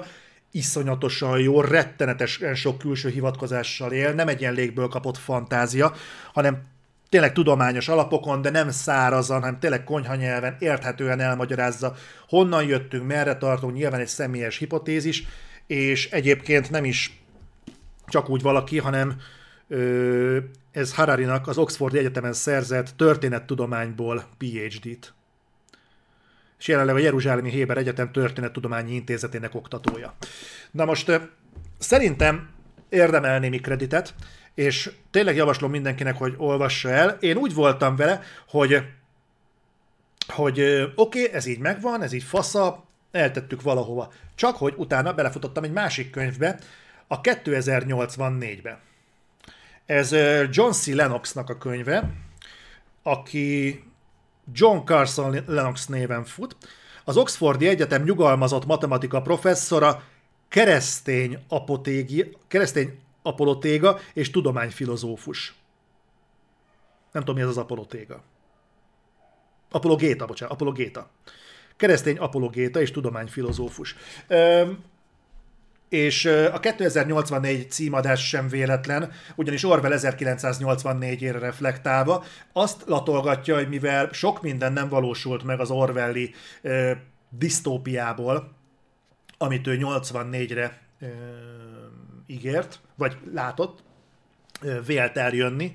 [0.52, 5.94] iszonyatosan jó, rettenetesen sok külső hivatkozással él, nem egy ilyen légből kapott fantázia,
[6.34, 6.64] hanem
[7.10, 11.96] tényleg tudományos alapokon, de nem szárazan, hanem tényleg konyha nyelven, érthetően elmagyarázza,
[12.28, 15.24] honnan jöttünk, merre tartunk, nyilván egy személyes hipotézis,
[15.68, 17.22] és egyébként nem is
[18.08, 19.16] csak úgy valaki, hanem
[20.72, 25.14] ez Hararinak az Oxford Egyetemen szerzett történettudományból PhD-t
[26.62, 30.16] és jelenleg a Jeruzsálemi Héber Egyetem Történettudományi Intézetének oktatója.
[30.72, 31.22] Na most
[31.78, 32.50] szerintem
[32.90, 34.14] érdemel némi kreditet,
[34.54, 37.18] és tényleg javaslom mindenkinek, hogy olvassa el.
[37.20, 38.84] Én úgy voltam vele, hogy
[40.28, 40.62] hogy
[40.96, 44.12] oké, okay, ez így megvan, ez így fasza, eltettük valahova.
[44.36, 46.60] Csak hogy utána belefutottam egy másik könyvbe,
[47.08, 48.80] a 2084-be.
[49.92, 50.12] Ez
[50.50, 50.88] John C.
[50.88, 52.14] Lennoxnak a könyve,
[53.04, 53.84] aki
[54.54, 56.56] John Carson Lennox néven fut.
[57.04, 60.04] Az Oxfordi Egyetem nyugalmazott matematika professzora,
[60.48, 65.56] keresztény, apotégi, keresztény apolotéga és tudományfilozófus.
[67.12, 68.24] Nem tudom, mi ez az apolotéga.
[69.72, 71.10] Apologéta, bocsánat, apologéta.
[71.78, 73.96] Keresztény apologéta és tudományfilozófus.
[75.92, 82.24] És a 2084 címadás sem véletlen, ugyanis Orwell 1984-ére reflektálva
[82.54, 86.92] azt latolgatja, hogy mivel sok minden nem valósult meg az Orwelli ö,
[87.30, 88.54] disztópiából,
[89.38, 91.08] amit ő 84-re ö,
[92.28, 93.84] ígért, vagy látott,
[94.62, 95.74] ö, vélt eljönni,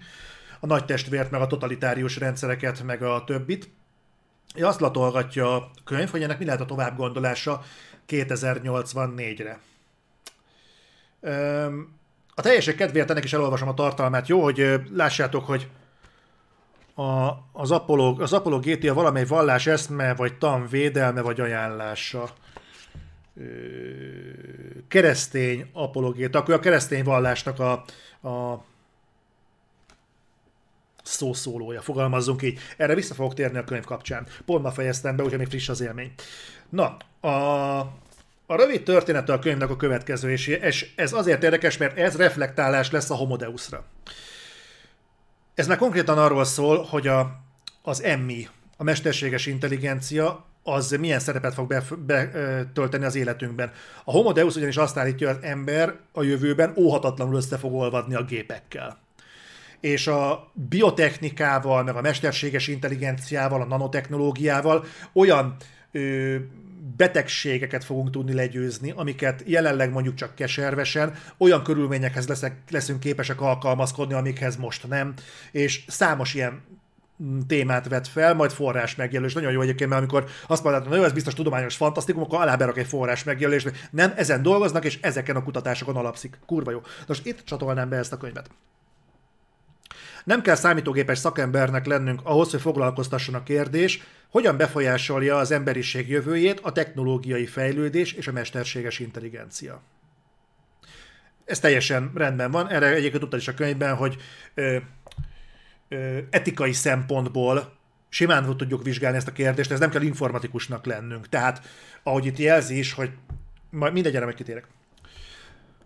[0.60, 3.70] a nagy testvért, meg a totalitárius rendszereket, meg a többit.
[4.60, 7.62] Azt latolgatja a könyv, hogy ennek mi lehet a tovább gondolása
[8.08, 9.60] 2084-re.
[12.34, 15.68] A teljeség kedvéért ennek is elolvasom a tartalmát, jó, hogy lássátok, hogy
[16.94, 22.30] a, az, apolog, az apologétia valamely vallás eszme, vagy tan védelme, vagy ajánlása.
[24.88, 27.72] Keresztény apologéta, akkor a keresztény vallásnak a,
[28.28, 28.64] a
[31.02, 32.58] szószólója, fogalmazzunk így.
[32.76, 34.26] Erre vissza fogok térni a könyv kapcsán.
[34.44, 36.12] Pont ma fejeztem be, úgyhogy még friss az élmény.
[36.68, 36.96] Na,
[37.28, 37.80] a,
[38.46, 43.10] a rövid története a könyvnek a következő, és ez azért érdekes, mert ez reflektálás lesz
[43.10, 43.84] a Homodeusra.
[45.54, 47.40] Ez már konkrétan arról szól, hogy a,
[47.82, 53.72] az emmi, a mesterséges intelligencia, az milyen szerepet fog betölteni az életünkben.
[54.04, 58.24] A Homodeus ugyanis azt állítja, hogy az ember a jövőben óhatatlanul össze fog olvadni a
[58.24, 58.98] gépekkel.
[59.80, 65.56] És a biotechnikával, meg a mesterséges intelligenciával, a nanotechnológiával olyan
[65.92, 66.36] ö,
[66.96, 74.14] betegségeket fogunk tudni legyőzni, amiket jelenleg mondjuk csak keservesen, olyan körülményekhez leszek, leszünk képesek alkalmazkodni,
[74.14, 75.14] amikhez most nem,
[75.50, 76.62] és számos ilyen
[77.46, 79.34] témát vet fel, majd forrás megjelölés.
[79.34, 82.86] Nagyon jó egyébként, mert amikor azt mondod, hogy ez biztos tudományos fantasztikum, akkor aláberak egy
[82.86, 86.38] forrás megjelölést, nem, ezen dolgoznak, és ezeken a kutatásokon alapszik.
[86.46, 86.80] Kurva jó.
[87.06, 88.50] Most itt csatolnám be ezt a könyvet.
[90.26, 96.60] Nem kell számítógépes szakembernek lennünk ahhoz, hogy foglalkoztasson a kérdés, hogyan befolyásolja az emberiség jövőjét
[96.60, 99.80] a technológiai fejlődés és a mesterséges intelligencia.
[101.44, 104.16] Ez teljesen rendben van, erre egyébként tudtad is a könyvben, hogy
[104.54, 104.76] ö,
[105.88, 107.72] ö, etikai szempontból
[108.08, 111.28] simán tudjuk vizsgálni ezt a kérdést, ez nem kell informatikusnak lennünk.
[111.28, 111.66] Tehát,
[112.02, 113.10] ahogy itt jelzi is, hogy
[113.70, 114.36] majd mindegy, erre meg.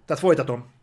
[0.06, 0.78] Tehát folytatom.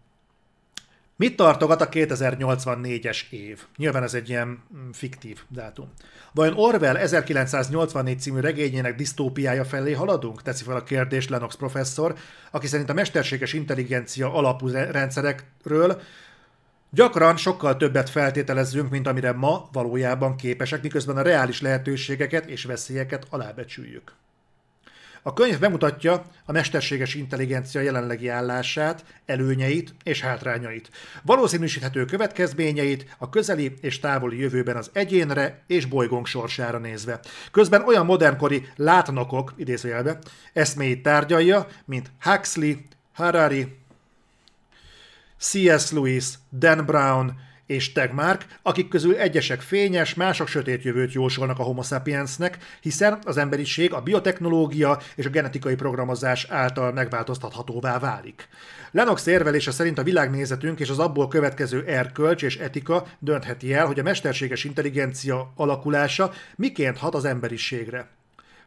[1.18, 3.66] Mit tartogat a 2084-es év?
[3.78, 5.92] Nyilván ez egy ilyen mm, fiktív dátum.
[6.34, 10.42] Vajon Orwell 1984 című regényének disztópiája felé haladunk?
[10.42, 12.16] Teszi fel a kérdést Lennox professzor,
[12.52, 16.02] aki szerint a mesterséges intelligencia alapú rendszerekről
[16.90, 23.26] gyakran sokkal többet feltételezzünk, mint amire ma valójában képesek, miközben a reális lehetőségeket és veszélyeket
[23.30, 24.14] alábecsüljük.
[25.28, 30.90] A könyv bemutatja a mesterséges intelligencia jelenlegi állását, előnyeit és hátrányait,
[31.24, 37.20] valószínűsíthető következményeit a közeli és távoli jövőben az egyénre és bolygónk sorsára nézve.
[37.52, 40.20] Közben olyan modernkori látnokok, idézőjelbe,
[40.54, 42.74] eszméit tárgyalja, mint Huxley,
[43.14, 43.78] Harari,
[45.40, 45.92] C.S.
[45.92, 51.82] Lewis, Dan Brown és Tegmark, akik közül egyesek fényes, mások sötét jövőt jósolnak a homo
[51.82, 58.48] sapiensnek, hiszen az emberiség a biotechnológia és a genetikai programozás által megváltoztathatóvá válik.
[58.92, 64.00] Lennox érvelése szerint a világnézetünk és az abból következő erkölcs és etika döntheti el, hogy
[64.00, 68.10] a mesterséges intelligencia alakulása miként hat az emberiségre.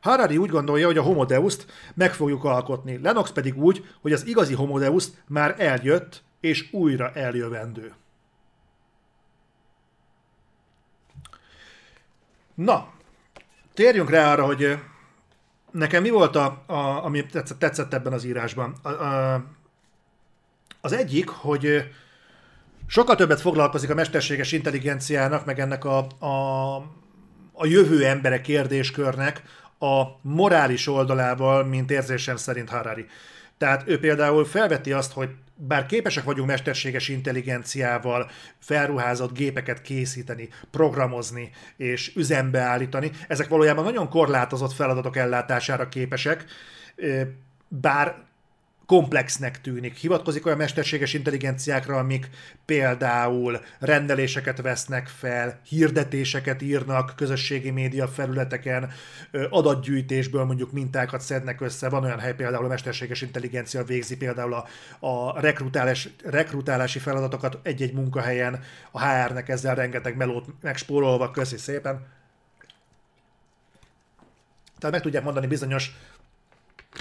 [0.00, 4.26] Harari úgy gondolja, hogy a Homo Deus-t meg fogjuk alkotni, Lennox pedig úgy, hogy az
[4.26, 7.92] igazi Homo Deus már eljött és újra eljövendő.
[12.64, 12.88] Na,
[13.74, 14.78] térjünk rá arra, hogy
[15.70, 18.74] nekem mi volt, a, a, ami tetszett, tetszett ebben az írásban.
[18.82, 19.44] A, a,
[20.80, 21.90] az egyik, hogy
[22.86, 26.76] sokkal többet foglalkozik a mesterséges intelligenciának, meg ennek a, a,
[27.52, 29.42] a jövő embere kérdéskörnek
[29.78, 33.06] a morális oldalával, mint érzésem szerint Harari.
[33.58, 35.30] Tehát ő például felveti azt, hogy
[35.66, 44.08] bár képesek vagyunk mesterséges intelligenciával felruházott gépeket készíteni, programozni és üzembe állítani, ezek valójában nagyon
[44.08, 46.44] korlátozott feladatok ellátására képesek,
[47.68, 48.28] bár
[48.90, 49.96] komplexnek tűnik.
[49.96, 52.30] Hivatkozik olyan mesterséges intelligenciákra, amik
[52.64, 58.90] például rendeléseket vesznek fel, hirdetéseket írnak közösségi média felületeken,
[59.50, 61.88] adatgyűjtésből mondjuk mintákat szednek össze.
[61.88, 64.66] Van olyan hely például a mesterséges intelligencia végzi például a,
[65.06, 68.60] a rekrutálás, rekrutálási feladatokat egy-egy munkahelyen,
[68.90, 72.06] a HR-nek ezzel rengeteg melót megspórolva, köszi szépen.
[74.78, 75.92] Tehát meg tudják mondani bizonyos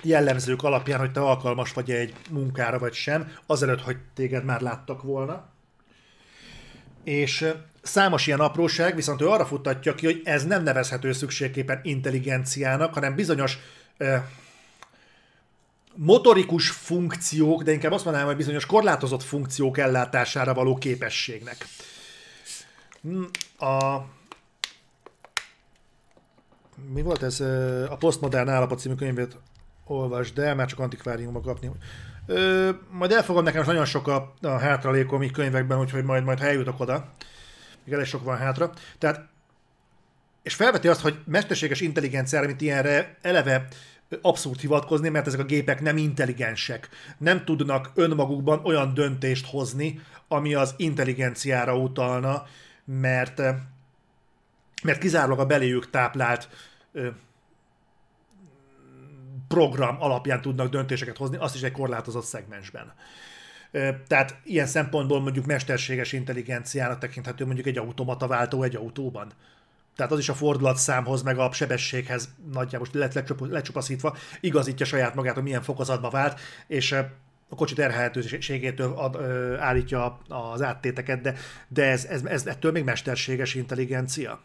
[0.04, 5.02] jellemzők alapján, hogy te alkalmas vagy egy munkára vagy sem, azelőtt, hogy téged már láttak
[5.02, 5.50] volna.
[7.04, 12.94] És számos ilyen apróság, viszont ő arra futtatja ki, hogy ez nem nevezhető szükségképpen intelligenciának,
[12.94, 13.58] hanem bizonyos
[15.96, 21.66] motorikus funkciók, de inkább azt mondanám, hogy bizonyos korlátozott funkciók ellátására való képességnek.
[23.02, 23.24] Hm,
[23.66, 24.06] a
[26.94, 27.40] mi volt ez?
[27.90, 29.38] A Postmodern állapot című könyvét
[29.90, 31.72] olvasd el, már csak antikváriumba kapni.
[32.26, 36.46] Ö, majd elfogom nekem nagyon sok a, a hátralékom így könyvekben, úgyhogy majd, majd ha
[36.46, 37.12] eljutok oda.
[37.84, 38.72] Még elég sok van hátra.
[38.98, 39.28] Tehát,
[40.44, 43.68] és felveti azt, hogy mesterséges intelligenciára, mint ilyenre eleve
[44.22, 46.90] abszolút hivatkozni, mert ezek a gépek nem intelligensek.
[47.18, 52.46] Nem tudnak önmagukban olyan döntést hozni, ami az intelligenciára utalna,
[52.86, 53.38] mert,
[54.84, 56.50] mert kizárólag a beléjük táplált
[59.50, 62.94] program alapján tudnak döntéseket hozni, azt is egy korlátozott szegmensben.
[64.08, 69.32] Tehát ilyen szempontból mondjuk mesterséges intelligenciának tekinthető mondjuk egy automata váltó egy autóban.
[69.96, 75.44] Tehát az is a fordulatszámhoz, meg a sebességhez nagyjából lett lecsupaszítva, igazítja saját magát, hogy
[75.44, 76.92] milyen fokozatba vált, és
[77.50, 79.16] a kocsi terhelhetőségétől ad,
[79.60, 81.36] állítja az áttéteket, de,
[81.68, 84.42] de ez, ez, ez ettől még mesterséges intelligencia.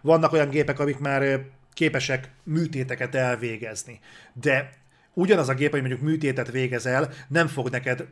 [0.00, 1.40] Vannak olyan gépek, amik már
[1.76, 4.00] képesek műtéteket elvégezni.
[4.32, 4.72] De
[5.12, 8.06] ugyanaz a gép, hogy mondjuk műtétet végez el, nem fog neked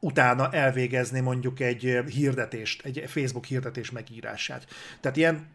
[0.00, 4.66] utána elvégezni mondjuk egy hirdetést, egy Facebook hirdetés megírását.
[5.00, 5.46] Tehát ilyen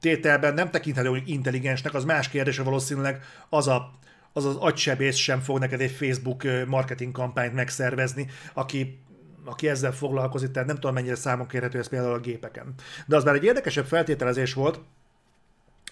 [0.00, 3.92] tételben nem tekinthető, hogy intelligensnek, az más kérdés, valószínűleg az a
[4.36, 8.98] az az agysebész sem fog neked egy Facebook marketing kampányt megszervezni, aki
[9.44, 12.74] aki ezzel foglalkozik, tehát nem tudom mennyire számon kérhető ez például a gépeken.
[13.06, 14.80] De az már egy érdekesebb feltételezés volt,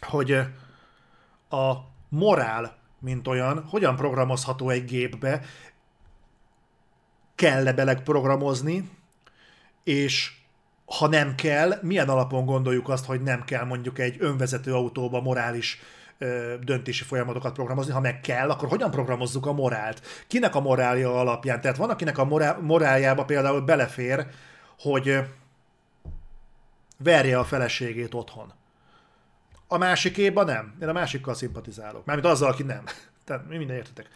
[0.00, 0.40] hogy
[1.52, 5.42] a morál, mint olyan, hogyan programozható egy gépbe,
[7.34, 8.90] kell-e beleg programozni,
[9.84, 10.32] és
[10.98, 15.80] ha nem kell, milyen alapon gondoljuk azt, hogy nem kell mondjuk egy önvezető autóba morális
[16.18, 20.02] ö, döntési folyamatokat programozni, ha meg kell, akkor hogyan programozzuk a morált?
[20.26, 21.60] Kinek a morálja alapján?
[21.60, 24.26] Tehát van, akinek a morál, moráljába például belefér,
[24.78, 25.18] hogy
[26.98, 28.52] verje a feleségét otthon.
[29.72, 30.74] A másikéban nem.
[30.82, 32.04] Én a másikkal szimpatizálok.
[32.04, 32.82] Mármint azzal, aki nem.
[33.24, 34.08] Tehát mi minden értetek.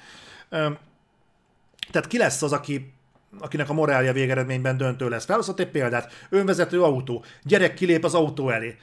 [1.91, 2.95] Tehát ki lesz az, aki
[3.39, 5.25] akinek a morálja végeredményben döntő lesz.
[5.25, 6.13] Felhozott egy példát.
[6.29, 7.25] Önvezető autó.
[7.43, 8.77] Gyerek kilép az autó elé.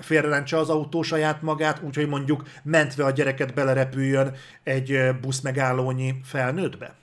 [0.00, 6.94] Félreráncsa az autó saját magát, úgyhogy mondjuk mentve a gyereket belerepüljön egy busz megállónyi felnőttbe.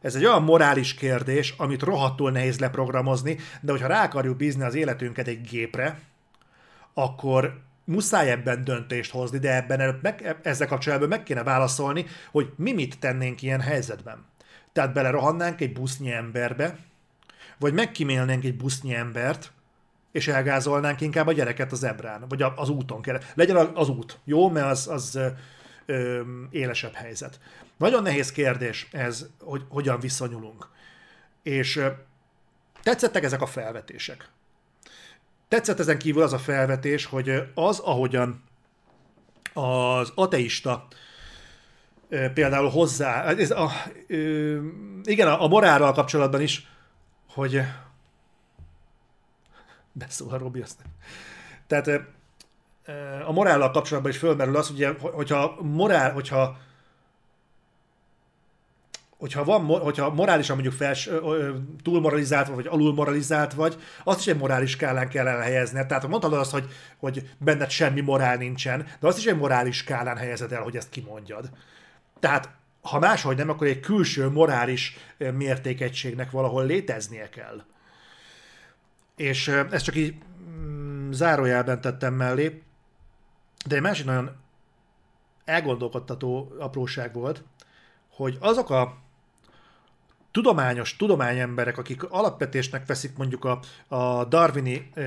[0.00, 4.74] Ez egy olyan morális kérdés, amit rohadtul nehéz leprogramozni, de hogyha rá akarjuk bízni az
[4.74, 6.00] életünket egy gépre,
[6.94, 12.72] akkor muszáj ebben döntést hozni, de ebben meg, ezzel kapcsolatban meg kéne válaszolni, hogy mi
[12.72, 14.24] mit tennénk ilyen helyzetben.
[14.72, 16.76] Tehát belerohannánk egy busznyi emberbe,
[17.58, 19.52] vagy megkímélnénk egy busznyi embert,
[20.12, 23.20] és elgázolnánk inkább a gyereket az ebrán, vagy az úton kell.
[23.34, 24.50] Legyen az út, jó?
[24.50, 25.18] Mert az, az
[25.86, 26.20] ö,
[26.50, 27.40] élesebb helyzet.
[27.76, 30.68] Nagyon nehéz kérdés ez, hogy hogyan viszonyulunk.
[31.42, 31.88] És ö,
[32.82, 34.28] tetszettek ezek a felvetések.
[35.52, 38.42] Tetszett ezen kívül az a felvetés, hogy az, ahogyan
[39.52, 40.86] az ateista
[42.08, 43.70] például hozzá, ez a,
[45.02, 46.68] igen, a, morálral kapcsolatban is,
[47.28, 47.60] hogy
[49.92, 50.78] beszól a Robi azt.
[51.66, 51.90] Tehát
[53.26, 56.58] a morállal kapcsolatban is fölmerül az, ugye, hogyha morál, hogyha
[59.22, 61.10] hogyha, van, hogyha morálisan mondjuk fels,
[61.82, 65.86] túlmoralizált vagy, vagy alulmoralizált vagy, azt is egy morális skálán kell elhelyezni.
[65.86, 66.64] Tehát mondhatod azt, hogy,
[66.96, 70.88] hogy benned semmi morál nincsen, de azt is egy morális skálán helyezed el, hogy ezt
[70.90, 71.50] kimondjad.
[72.20, 72.50] Tehát
[72.80, 77.64] ha máshogy nem, akkor egy külső morális mértékegységnek valahol léteznie kell.
[79.16, 80.14] És ezt csak így
[80.48, 82.62] mm, zárójelben tettem mellé,
[83.66, 84.30] de egy másik nagyon
[85.44, 87.44] elgondolkodtató apróság volt,
[88.08, 89.01] hogy azok a
[90.32, 95.02] tudományos tudományemberek, akik alapvetésnek veszik mondjuk a, a darwini e,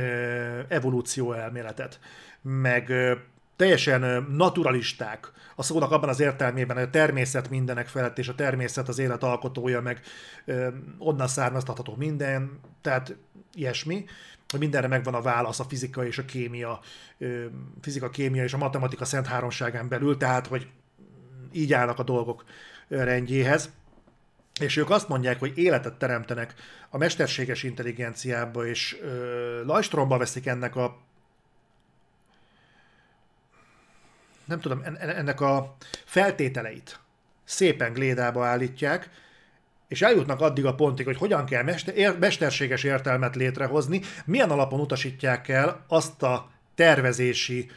[0.67, 1.99] evolúció elméletet,
[2.41, 3.17] meg e,
[3.55, 8.87] teljesen naturalisták, a szónak abban az értelmében, hogy a természet mindenek felett, és a természet
[8.87, 10.01] az élet alkotója, meg
[10.45, 10.67] ö,
[10.97, 13.15] onnan származtatható minden, tehát
[13.53, 14.05] ilyesmi,
[14.49, 16.79] hogy mindenre megvan a válasz a fizika és a kémia,
[17.17, 17.45] ö,
[17.81, 20.67] fizika, kémia és a matematika szent háromságán belül, tehát hogy
[21.51, 22.43] így állnak a dolgok
[22.87, 23.69] rendjéhez.
[24.59, 26.53] És ők azt mondják, hogy életet teremtenek
[26.89, 31.03] a mesterséges intelligenciába, és ö, lajstromba veszik ennek a
[34.45, 35.75] nem tudom, ennek a
[36.05, 36.99] feltételeit
[37.43, 39.09] szépen glédába állítják,
[39.87, 41.63] és eljutnak addig a pontig, hogy hogyan kell
[42.19, 47.69] mesterséges értelmet létrehozni, milyen alapon utasítják el azt a tervezési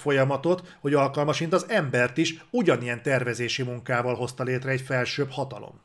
[0.00, 5.80] folyamatot, hogy alkalmasint az embert is ugyanilyen tervezési munkával hozta létre egy felsőbb hatalom.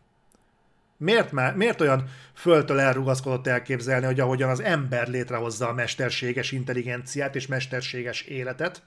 [1.00, 7.36] Miért, már, miért olyan föltől elrugaszkodott elképzelni, hogy ahogyan az ember létrehozza a mesterséges intelligenciát
[7.36, 8.82] és mesterséges életet,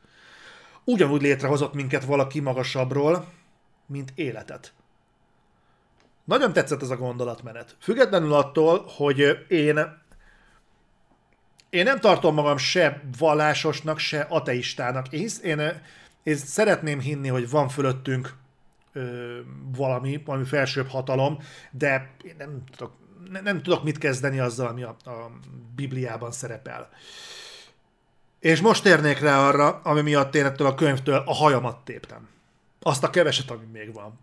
[0.84, 3.32] ugyanúgy létrehozott minket valaki magasabbról,
[3.86, 4.72] mint életet.
[6.24, 7.76] Nagyon tetszett ez a gondolatmenet.
[7.80, 10.00] Függetlenül attól, hogy én
[11.70, 15.12] én nem tartom magam se vallásosnak, se ateistának.
[15.12, 15.60] Én, én,
[16.22, 18.34] én szeretném hinni, hogy van fölöttünk
[18.92, 19.38] ö,
[19.76, 21.38] valami, valami felsőbb hatalom,
[21.70, 22.92] de én nem tudok,
[23.30, 25.30] nem, nem tudok mit kezdeni azzal, ami a, a
[25.74, 26.88] Bibliában szerepel.
[28.40, 32.28] És most térnék rá arra, ami miatt én ettől a könyvtől a hajamat téptem.
[32.80, 34.18] Azt a keveset, ami még van.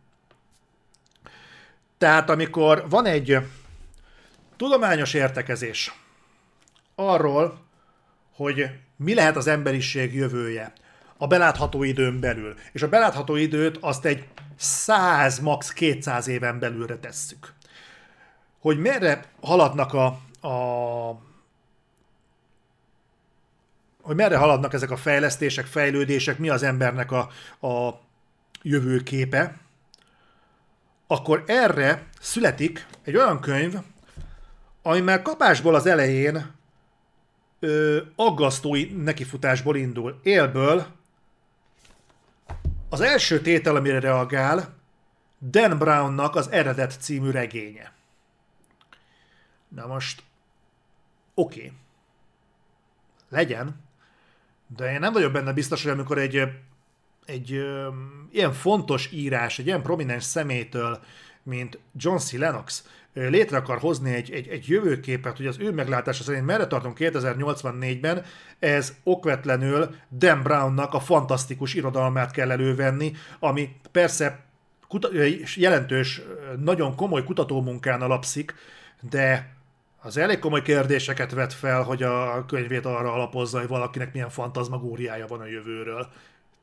[1.98, 3.38] Tehát amikor van egy
[4.56, 5.94] tudományos értekezés
[6.96, 7.60] arról,
[8.34, 10.74] hogy mi lehet az emberiség jövője
[11.18, 14.28] a belátható időn belül, és a belátható időt azt egy
[14.60, 15.74] 100, max.
[15.74, 17.54] 200 éven belülre tesszük.
[18.60, 20.06] Hogy merre haladnak a,
[20.48, 21.28] a
[24.02, 27.20] hogy merre haladnak ezek a fejlesztések, fejlődések, mi az embernek a,
[27.68, 28.00] a
[28.62, 29.58] jövőképe,
[31.08, 33.76] akkor erre születik egy olyan könyv,
[34.82, 36.52] ami már kapásból az elején
[37.60, 40.20] ö, aggasztói nekifutásból indul.
[40.24, 40.99] Élből
[42.90, 44.78] az első tétel, amire reagál,
[45.42, 47.94] Dan Brownnak az Eredet című regénye.
[49.68, 50.24] Na most,
[51.34, 51.60] oké.
[51.60, 51.72] Okay.
[53.30, 53.76] Legyen,
[54.76, 56.42] de én nem vagyok benne biztos, hogy amikor egy,
[57.26, 57.90] egy ö,
[58.32, 61.04] ilyen fontos írás, egy ilyen prominens szemétől,
[61.44, 62.32] mint John C.
[62.32, 62.88] Lennox,
[63.28, 68.24] létre akar hozni egy, egy, egy jövőképet, hogy az ő meglátása szerint merre tartunk 2084-ben,
[68.60, 74.40] ez okvetlenül Dan Brownnak a fantasztikus irodalmát kell elővenni, ami persze
[74.88, 75.12] kuta-
[75.56, 76.22] jelentős,
[76.60, 78.54] nagyon komoly kutatómunkán alapszik,
[79.10, 79.58] de
[80.02, 85.28] az elég komoly kérdéseket vet fel, hogy a könyvét arra alapozza, hogy valakinek milyen fantazmagóriája
[85.28, 86.08] van a jövőről.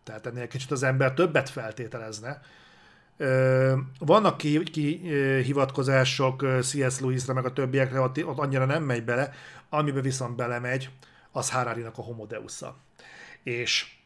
[0.04, 2.40] Tehát ennél kicsit az ember többet feltételezne.
[3.98, 5.00] Vannak ki, ki
[6.62, 7.00] C.S.
[7.00, 9.32] Lewisre, meg a többiekre, ott, ott annyira nem megy bele,
[9.68, 10.90] amiben viszont belemegy,
[11.32, 12.76] az Harari-nak a Homodeusza.
[13.42, 13.96] És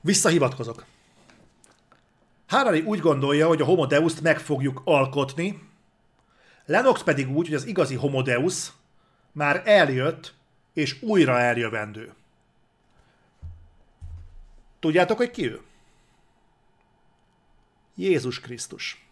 [0.00, 0.84] visszahivatkozok.
[2.46, 5.68] Harari úgy gondolja, hogy a Homodeuszt meg fogjuk alkotni,
[6.70, 8.72] Lennox pedig úgy, hogy az igazi Homodeus
[9.32, 10.34] már eljött,
[10.72, 12.12] és újra eljövendő.
[14.80, 15.60] Tudjátok, hogy ki ő?
[17.94, 19.10] Jézus Krisztus.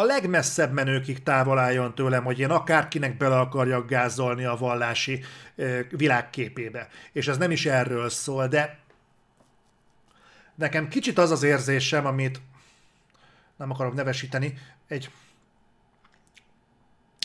[0.00, 5.24] a legmesszebb menőkig távol álljon tőlem, hogy én akárkinek bele akarjak gázolni a vallási
[5.90, 6.88] világképébe.
[7.12, 8.78] És ez nem is erről szól, de
[10.54, 12.40] nekem kicsit az az érzésem, amit
[13.56, 15.10] nem akarok nevesíteni, egy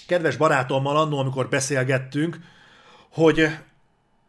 [0.05, 2.39] kedves barátommal annól, amikor beszélgettünk,
[3.11, 3.49] hogy,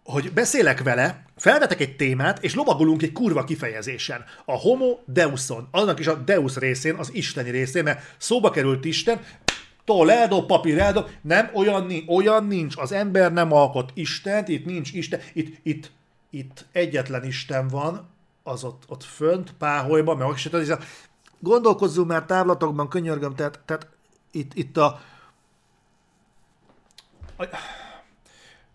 [0.04, 4.24] hogy beszélek vele, felvetek egy témát, és lovagolunk egy kurva kifejezésen.
[4.44, 9.20] A homo deuson, annak is a deus részén, az isteni részén, mert szóba került Isten,
[9.84, 12.76] Toledo, papireldo, nem, olyan, olyan nincs.
[12.76, 15.90] Az ember nem alkot Istent, itt nincs Isten, itt, itt,
[16.30, 18.08] itt egyetlen Isten van,
[18.42, 20.26] az ott, ott fönt, páholyban, meg
[21.38, 23.88] gondolkozzunk már távlatokban, könyörgöm, tehát, tehát
[24.30, 25.00] itt, itt a,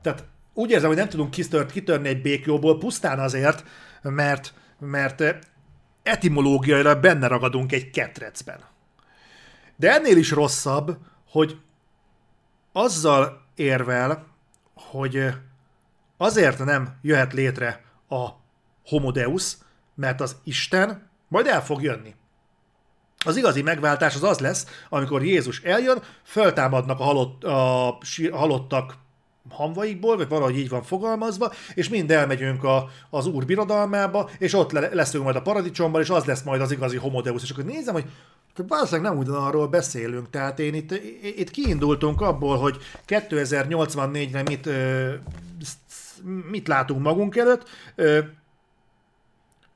[0.02, 3.64] tehát úgy érzem, hogy nem tudunk kitört, kitörni egy békjóból pusztán azért,
[4.02, 5.24] mert, mert
[6.04, 8.60] etimológiailag benne ragadunk egy ketrecben.
[9.76, 10.98] De ennél is rosszabb,
[11.30, 11.58] hogy
[12.72, 14.28] azzal érvel,
[14.74, 15.30] hogy
[16.18, 18.28] azért nem jöhet létre a
[18.86, 19.58] homodeus,
[19.96, 22.16] mert az Isten majd el fog jönni.
[23.26, 27.98] Az igazi megváltás az az lesz, amikor Jézus eljön, föltámadnak a, halott, a
[28.32, 28.98] halottak
[29.50, 34.72] hamvaikból, vagy valahogy így van fogalmazva, és mind elmegyünk a, az Úr birodalmába, és ott
[34.72, 37.44] le, leszünk majd a paradicsomban, és az lesz majd az igazi homodeus.
[37.44, 38.06] És akkor nézem, hogy
[38.68, 40.30] valószínűleg nem ugyanarról beszélünk.
[40.30, 40.92] Tehát én itt,
[41.22, 44.70] itt kiindultunk abból, hogy 2084-re mit,
[46.52, 47.70] mit látunk magunk előtt,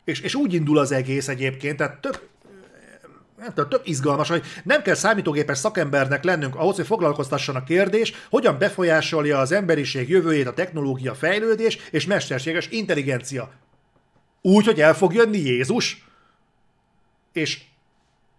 [0.04, 2.28] és, és úgy indul az egész egyébként, tehát tök,
[3.38, 8.14] nem tudom, tök izgalmas, hogy nem kell számítógépes szakembernek lennünk ahhoz, hogy foglalkoztasson a kérdés,
[8.30, 13.52] hogyan befolyásolja az emberiség jövőjét a technológia fejlődés és mesterséges intelligencia.
[14.42, 16.06] Úgy, hogy el fog jönni Jézus?
[17.34, 17.62] És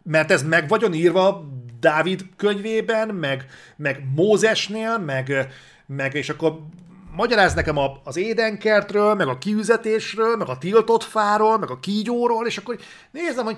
[0.02, 1.44] mert ez meg vagyon írva
[1.80, 5.48] Dávid könyvében, meg, meg Mózesnél, meg,
[5.86, 6.58] meg és akkor
[7.16, 12.46] magyaráz nekem a, az édenkertről, meg a kiüzetésről, meg a tiltott fáról, meg a kígyóról,
[12.46, 12.78] és akkor
[13.10, 13.56] nézem, hogy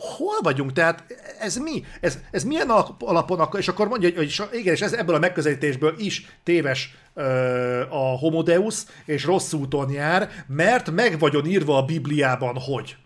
[0.00, 0.72] hol vagyunk?
[0.72, 1.04] Tehát
[1.38, 1.84] ez mi?
[2.00, 6.26] Ez, ez milyen alapon, és akkor mondja, hogy igen, és ez ebből a megközelítésből is
[6.42, 12.96] téves ö, a homodeus, és rossz úton jár, mert meg vagyon írva a Bibliában, hogy.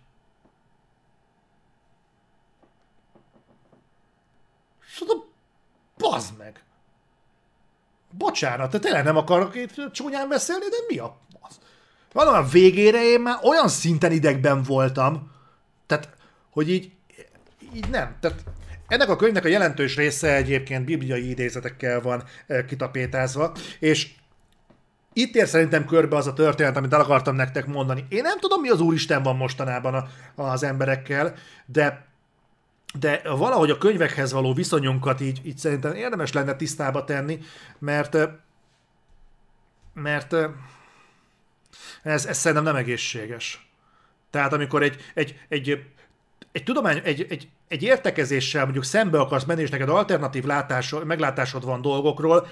[4.97, 5.29] Szóval,
[5.99, 6.65] bazd meg!
[8.11, 11.23] Bocsánat, te tényleg nem akarok itt csúnyán beszélni, de mi a?
[12.13, 15.34] Valami a végére én már olyan szinten idegben voltam,
[16.55, 16.93] hogy így,
[17.75, 18.17] így nem.
[18.21, 18.45] Tehát
[18.89, 24.11] ennek a könyvnek a jelentős része egyébként bibliai idézetekkel van eh, kitapétázva, és
[25.13, 28.07] itt ér szerintem körbe az a történet, amit el akartam nektek mondani.
[28.09, 30.09] Én nem tudom, mi az Úristen van mostanában a,
[30.43, 31.35] az emberekkel,
[31.67, 32.13] de
[32.99, 37.39] de valahogy a könyvekhez való viszonyunkat így, így szerintem érdemes lenne tisztába tenni,
[37.79, 38.29] mert eh,
[39.95, 40.51] mert eh,
[42.03, 43.69] ez, ez szerintem nem egészséges.
[44.31, 45.94] Tehát amikor egy, egy, egy
[46.55, 51.65] egy tudomány, egy, egy, egy értekezéssel mondjuk szembe akarsz menni, és neked alternatív látásod, meglátásod
[51.65, 52.47] van dolgokról,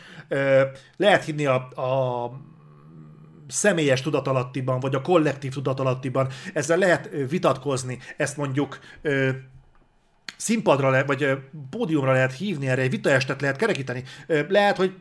[0.96, 2.30] lehet hinni a, a
[3.48, 8.78] személyes tudatalattiban, vagy a kollektív tudatalattiban, ezzel lehet vitatkozni, ezt mondjuk
[10.36, 11.38] színpadra, le, vagy
[11.70, 14.02] pódiumra lehet hívni erre, egy vitaestet lehet kerekíteni.
[14.48, 14.94] Lehet, hogy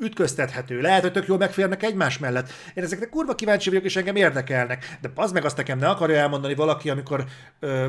[0.00, 0.80] ütköztethető.
[0.80, 2.52] Lehet, hogy tök jól megférnek egymás mellett.
[2.74, 4.98] Én ezekre kurva kíváncsi vagyok, és engem érdekelnek.
[5.00, 7.24] De az meg azt nekem ne akarja elmondani valaki, amikor
[7.60, 7.86] ö,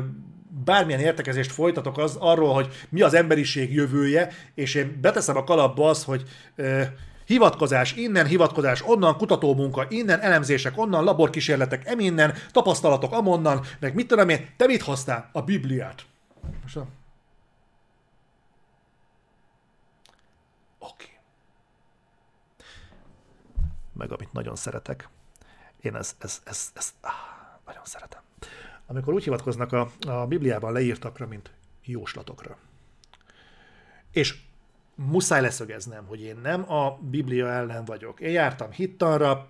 [0.64, 5.88] bármilyen értekezést folytatok az arról, hogy mi az emberiség jövője, és én beteszem a kalapba
[5.88, 6.22] az, hogy
[6.56, 6.82] ö,
[7.26, 14.28] hivatkozás innen, hivatkozás onnan, kutatómunka innen, elemzések onnan, laborkísérletek eminnen, tapasztalatok amonnan, meg mit tudom
[14.28, 15.30] én, te mit hoztál?
[15.32, 16.06] A Bibliát.
[16.62, 16.88] Most Oké.
[20.78, 21.14] Okay.
[23.92, 25.08] Meg amit nagyon szeretek.
[25.80, 27.12] Én ezt, ezt, ezt, ezt áh,
[27.66, 28.23] nagyon szeretem.
[28.86, 31.50] Amikor úgy hivatkoznak a, a Bibliában leírtakra, mint
[31.84, 32.58] jóslatokra.
[34.12, 34.36] És
[34.94, 38.20] muszáj leszögeznem, hogy én nem a Biblia ellen vagyok.
[38.20, 39.48] Én jártam hittanra,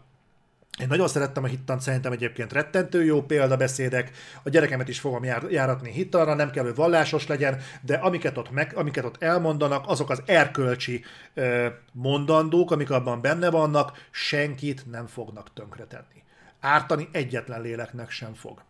[0.80, 4.10] én nagyon szerettem a hittant, szerintem egyébként rettentő jó példabeszédek,
[4.42, 8.50] a gyerekemet is fogom jár, járatni hittanra, nem kell, hogy vallásos legyen, de amiket ott,
[8.50, 11.04] meg, amiket ott elmondanak, azok az erkölcsi
[11.34, 16.22] ö, mondandók, amik abban benne vannak, senkit nem fognak tönkretenni.
[16.60, 18.62] Ártani egyetlen léleknek sem fog.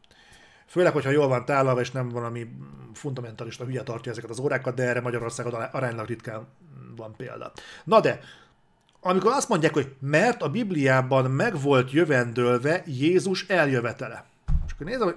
[0.75, 2.49] Főleg, hogyha jól van tálalva, és nem valami
[2.93, 6.47] fundamentalista hülye tartja ezeket az órákat, de erre Magyarországon aránylag ritkán
[6.97, 7.53] van példa.
[7.85, 8.21] Na de,
[9.01, 14.25] amikor azt mondják, hogy mert a Bibliában meg volt jövendőlve Jézus eljövetele.
[14.67, 15.17] És akkor nézem, hogy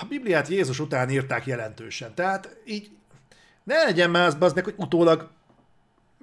[0.00, 2.14] a Bibliát Jézus után írták jelentősen.
[2.14, 2.90] Tehát így
[3.64, 5.30] ne legyen már az meg, hogy utólag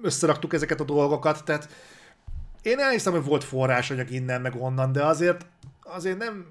[0.02, 1.68] összeraktuk ezeket a dolgokat, tehát
[2.62, 5.46] én elhiszem, hogy volt forrásanyag innen meg onnan, de azért,
[5.82, 6.46] azért nem,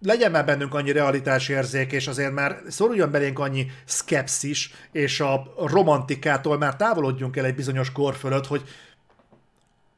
[0.00, 6.58] legyen már bennünk annyi realitásérzék, és azért már szoruljon belénk annyi szkepszis, és a romantikától
[6.58, 8.62] már távolodjunk el egy bizonyos kor fölött, hogy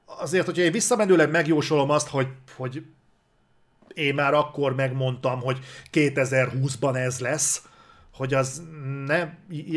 [0.05, 2.85] azért, hogyha én visszamenőleg megjósolom azt, hogy, hogy
[3.95, 5.59] én már akkor megmondtam, hogy
[5.93, 7.63] 2020-ban ez lesz,
[8.15, 8.63] hogy az
[9.07, 9.29] ne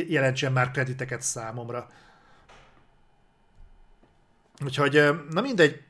[0.07, 1.89] jelentsen már krediteket számomra.
[4.63, 5.81] Úgyhogy, na mindegy,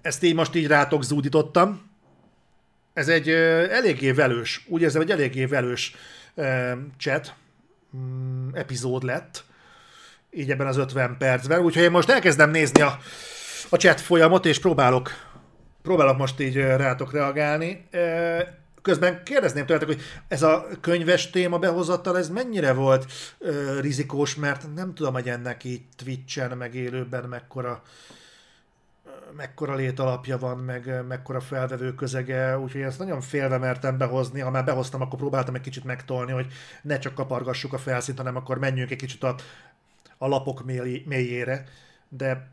[0.00, 1.90] ezt így most így rátok zúdítottam,
[2.92, 3.28] ez egy
[3.70, 5.94] eléggé velős, úgy érzem, egy eléggé velős
[6.98, 7.34] chat
[7.96, 9.44] mm, epizód lett,
[10.30, 12.98] így ebben az 50 percben, úgyhogy én most elkezdem nézni a,
[13.68, 15.10] a chat folyamot, és próbálok,
[15.82, 17.88] próbálok most így rátok reagálni.
[18.82, 23.12] Közben kérdezném tőletek, hogy ez a könyves téma behozattal, ez mennyire volt
[23.80, 27.82] rizikós, mert nem tudom, hogy ennek így Twitch-en, meg élőben mekkora
[29.36, 34.64] mekkora létalapja van, meg mekkora felvevő közege, úgyhogy ezt nagyon félve mertem behozni, ha már
[34.64, 36.46] behoztam, akkor próbáltam egy kicsit megtolni, hogy
[36.82, 39.34] ne csak kapargassuk a felszínt, hanem akkor menjünk egy kicsit a,
[40.18, 40.64] a lapok
[41.04, 41.64] mélyére,
[42.08, 42.50] de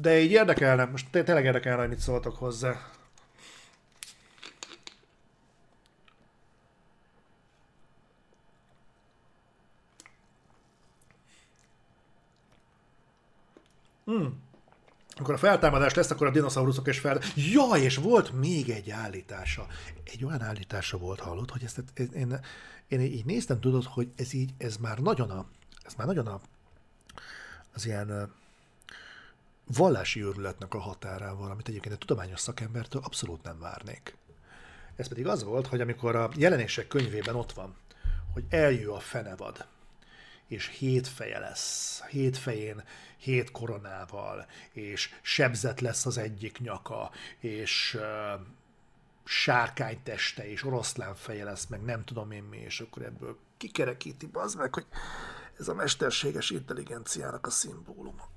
[0.00, 2.90] de így érdekelne, most tényleg érdekelne, hogy mit szóltok hozzá.
[14.04, 14.47] Hmm
[15.18, 17.20] amikor a feltámadás lesz, akkor a dinoszauruszok is fel...
[17.34, 19.66] Ja, és volt még egy állítása.
[20.04, 22.40] Egy olyan állítása volt, hallott, hogy ezt, én, én,
[22.88, 25.46] én így néztem, tudod, hogy ez így, ez már nagyon a,
[25.84, 26.40] ez már nagyon a,
[27.74, 28.32] az ilyen
[29.76, 34.16] vallási őrületnek a határával, amit egyébként egy tudományos szakembertől abszolút nem várnék.
[34.96, 37.76] Ez pedig az volt, hogy amikor a jelenések könyvében ott van,
[38.32, 39.66] hogy eljő a fenevad,
[40.46, 42.02] és hét feje lesz.
[42.10, 42.82] Hét fején
[43.18, 48.40] hét koronával, és sebzet lesz az egyik nyaka, és uh,
[49.24, 54.28] sárkány teste, és oroszlán feje lesz, meg nem tudom én mi, és akkor ebből kikerekíti,
[54.32, 54.86] az meg, hogy
[55.58, 58.28] ez a mesterséges intelligenciának a szimbóluma.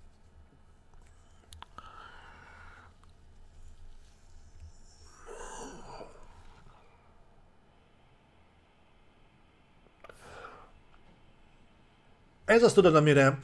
[12.46, 13.40] Ez azt tudod, amire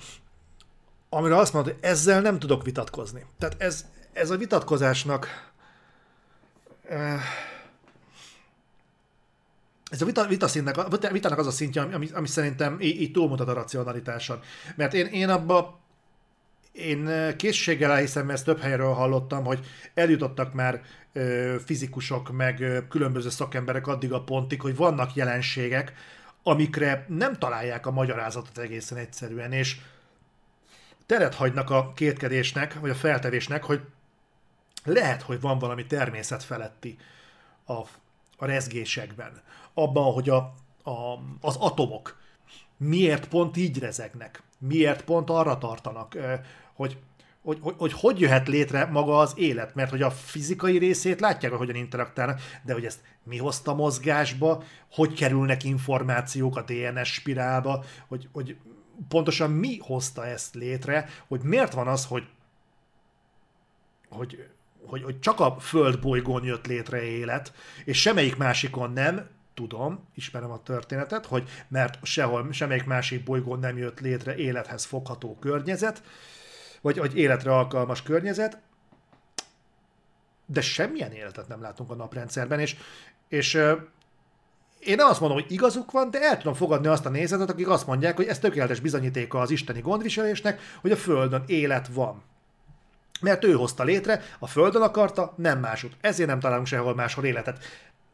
[1.09, 3.25] amire azt mondod, hogy ezzel nem tudok vitatkozni.
[3.39, 5.51] Tehát ez, ez a vitatkozásnak
[6.89, 7.21] eh,
[9.89, 13.11] ez a vita, vita szintnek, a vitának az a szintje, ami, ami szerintem így, így
[13.11, 14.39] túlmutat a racionalitáson.
[14.75, 15.79] Mert én, én abba
[16.71, 20.81] én eh, készséggel elhiszem, mert ezt több helyről hallottam, hogy eljutottak már
[21.13, 25.93] ö, fizikusok, meg ö, különböző szakemberek addig a pontig, hogy vannak jelenségek,
[26.43, 29.77] amikre nem találják a magyarázatot egészen egyszerűen, és
[31.07, 33.81] teret hagynak a kétkedésnek, vagy a feltevésnek, hogy
[34.83, 36.97] lehet, hogy van valami természet feletti
[37.65, 37.73] a,
[38.37, 39.41] a rezgésekben.
[39.73, 40.53] Abban, hogy a,
[40.83, 42.17] a, az atomok
[42.77, 46.17] miért pont így rezegnek, miért pont arra tartanak,
[46.73, 46.97] hogy
[47.41, 51.51] hogy, hogy, hogy hogy jöhet létre maga az élet, mert hogy a fizikai részét látják,
[51.51, 57.83] hogy hogyan interaktálnak, de hogy ezt mi hozta mozgásba, hogy kerülnek információk a DNS spirálba,
[58.07, 58.55] hogy, hogy
[59.07, 62.27] pontosan mi hozta ezt létre, hogy miért van az, hogy,
[64.09, 64.49] hogy,
[64.85, 67.53] hogy, hogy csak a Föld bolygón jött létre élet,
[67.85, 69.27] és semmelyik másikon nem,
[69.57, 75.37] tudom, ismerem a történetet, hogy mert sehol, semmelyik másik bolygón nem jött létre élethez fogható
[75.39, 76.03] környezet,
[76.81, 78.61] vagy, vagy életre alkalmas környezet,
[80.45, 82.77] de semmilyen életet nem látunk a naprendszerben, és,
[83.27, 83.59] és
[84.79, 87.67] én nem azt mondom, hogy igazuk van, de el tudom fogadni azt a nézetet, akik
[87.67, 92.23] azt mondják, hogy ez tökéletes bizonyítéka az isteni gondviselésnek, hogy a Földön élet van.
[93.21, 95.97] Mert ő hozta létre, a Földön akarta, nem másút.
[96.01, 97.63] Ezért nem találunk sehol máshol életet.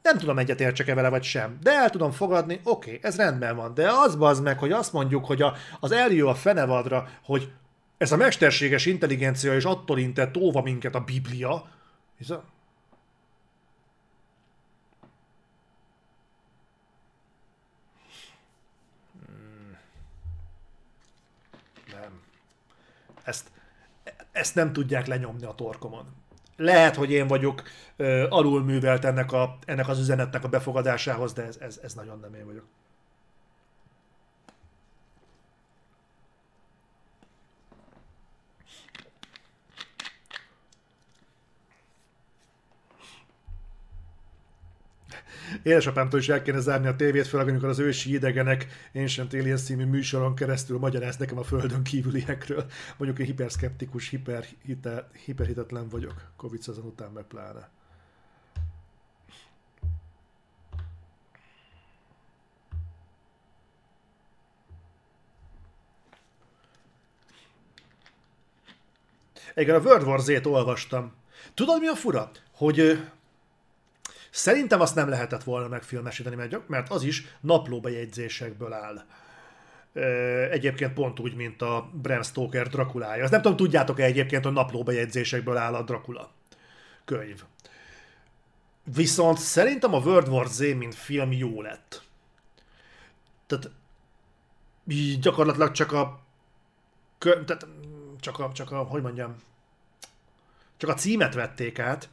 [0.01, 3.73] Nem tudom egyetértsek-e vele vagy sem, de el tudom fogadni, oké, okay, ez rendben van,
[3.73, 7.51] de az bazd meg, hogy azt mondjuk, hogy a, az eljő a fenevadra, hogy
[7.97, 11.65] ez a mesterséges intelligencia és attól intett óva minket a Biblia,
[12.17, 12.41] hisz hmm.
[21.91, 22.21] Nem.
[23.23, 23.51] Ezt,
[24.31, 26.05] ezt nem tudják lenyomni a torkomon.
[26.57, 27.63] Lehet, hogy én vagyok
[28.29, 32.45] alulművelt ennek, a, ennek az üzenetnek a befogadásához, de ez, ez, ez nagyon nem én
[32.45, 32.65] vagyok.
[45.63, 49.85] Édesapámtól is el kéne zárni a tévét, főleg amikor az ősi idegenek Ancient Aliens című
[49.85, 52.65] műsoron keresztül magyaráz nekem a földön kívüliekről.
[52.97, 56.31] Mondjuk én hiperszkeptikus, hiper, hiper, hiperhitetlen vagyok.
[56.35, 57.69] Covid azon után meg pláne.
[69.55, 71.13] Igen, a World War Z-t olvastam.
[71.53, 72.31] Tudod mi a fura?
[72.51, 72.99] Hogy
[74.33, 79.05] Szerintem azt nem lehetett volna megfilmesíteni, mert az is naplóbejegyzésekből áll.
[80.49, 83.23] Egyébként pont úgy, mint a Bram Stoker Drakulája.
[83.23, 86.31] Azt nem tudom, tudjátok-e egyébként, hogy naplóbejegyzésekből áll a Dracula
[87.05, 87.43] könyv.
[88.83, 92.03] Viszont szerintem a World War Z, mint film jó lett.
[93.47, 93.69] Tehát
[95.19, 96.21] gyakorlatilag csak a
[97.19, 97.67] tehát
[98.19, 99.35] csak a, csak a, hogy mondjam,
[100.77, 102.09] csak a címet vették át,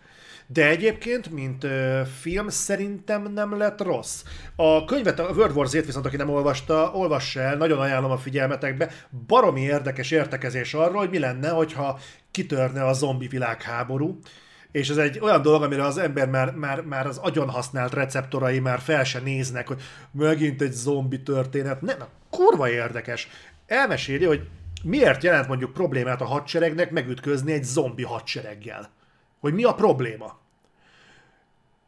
[0.53, 4.23] de egyébként, mint ö, film, szerintem nem lett rossz.
[4.57, 8.17] A könyvet, a World War Z-t viszont, aki nem olvasta, olvassa el, nagyon ajánlom a
[8.17, 8.91] figyelmetekbe.
[9.27, 11.99] Baromi érdekes értekezés arról, hogy mi lenne, hogyha
[12.31, 14.19] kitörne a zombi világháború.
[14.73, 18.59] És ez egy olyan dolog, amire az ember már, már, már az agyon használt receptorai
[18.59, 19.83] már fel se néznek, hogy
[20.13, 21.81] megint egy zombi történet.
[21.81, 21.97] Nem,
[22.31, 23.29] kurva érdekes.
[23.67, 24.49] Elmeséli, hogy
[24.83, 28.99] miért jelent mondjuk problémát a hadseregnek megütközni egy zombi hadsereggel.
[29.41, 30.41] Hogy mi a probléma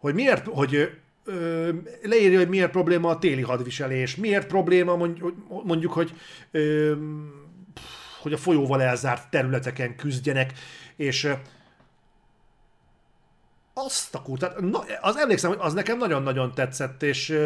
[0.03, 1.71] hogy miért, hogy ö,
[2.03, 6.13] leírja, hogy miért probléma a téli hadviselés, miért probléma mondjuk, mondjuk hogy,
[6.51, 6.93] ö,
[8.21, 10.53] hogy a folyóval elzárt területeken küzdjenek,
[10.97, 11.33] és
[13.75, 17.39] azt a kurtát, na, az emlékszem, hogy az nekem nagyon-nagyon tetszett, és,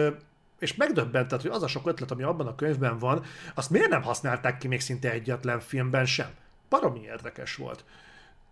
[0.58, 4.02] és megdöbbentett, hogy az a sok ötlet, ami abban a könyvben van, azt miért nem
[4.02, 6.28] használták ki még szinte egyetlen filmben sem.
[6.68, 7.84] Baromi érdekes volt.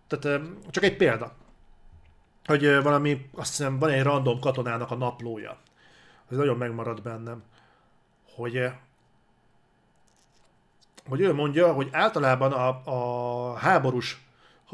[0.07, 1.35] Tehát csak egy példa
[2.45, 5.57] hogy valami, azt hiszem van egy random katonának a naplója.
[6.29, 7.43] Ez nagyon megmarad bennem.
[8.35, 8.69] Hogy,
[11.07, 14.23] hogy ő mondja, hogy általában a, a háborús,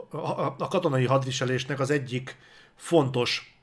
[0.09, 2.37] a, a katonai hadviselésnek az egyik
[2.75, 3.55] fontos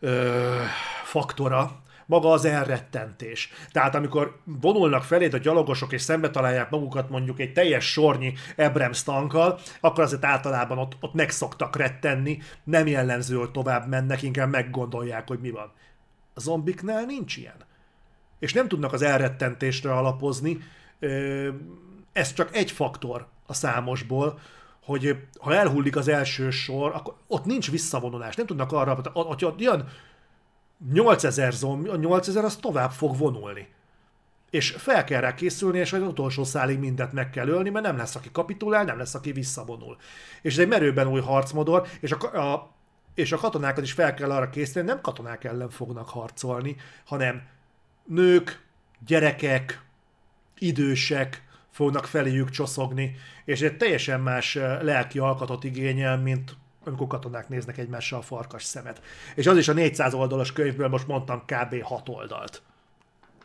[0.00, 0.62] ö,
[1.04, 3.52] faktora, maga az elrettentés.
[3.72, 9.02] Tehát amikor vonulnak felé a gyalogosok és szembe találják magukat mondjuk egy teljes sornyi Abrams
[9.02, 14.50] tankkal, akkor azért általában ott, ott meg szoktak rettenni, nem jellemző, hogy tovább mennek, inkább
[14.50, 15.72] meggondolják, hogy mi van.
[16.34, 17.56] A zombiknál nincs ilyen.
[18.38, 20.58] És nem tudnak az elrettentésre alapozni,
[22.12, 24.38] ez csak egy faktor a számosból,
[24.84, 28.36] hogy ha elhullik az első sor, akkor ott nincs visszavonulás.
[28.36, 29.88] Nem tudnak arra, hogy jön
[30.92, 33.68] 8000 zombi, a 8000 az tovább fog vonulni.
[34.50, 37.96] És fel kell rá készülni, és az utolsó szálig mindent meg kell ölni, mert nem
[37.96, 39.96] lesz, aki kapitulál, nem lesz, aki visszavonul.
[40.42, 42.70] És ez egy merőben új harcmodor, és a, a,
[43.14, 47.42] és a katonákat is fel kell arra készíteni, nem katonák ellen fognak harcolni, hanem
[48.04, 48.64] nők,
[49.06, 49.82] gyerekek,
[50.58, 56.56] idősek fognak feléjük csoszogni, és egy teljesen más eh, lelki alkatot igényel, mint
[56.86, 59.02] amikor katonák néznek egymással a farkas szemet.
[59.34, 61.82] És az is a 400 oldalas könyvből most mondtam kb.
[61.82, 62.62] 6 oldalt.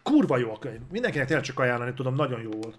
[0.03, 0.81] Kurva jó a könyv.
[0.91, 2.77] Mindenkinek tényleg csak ajánlani tudom, nagyon jó volt.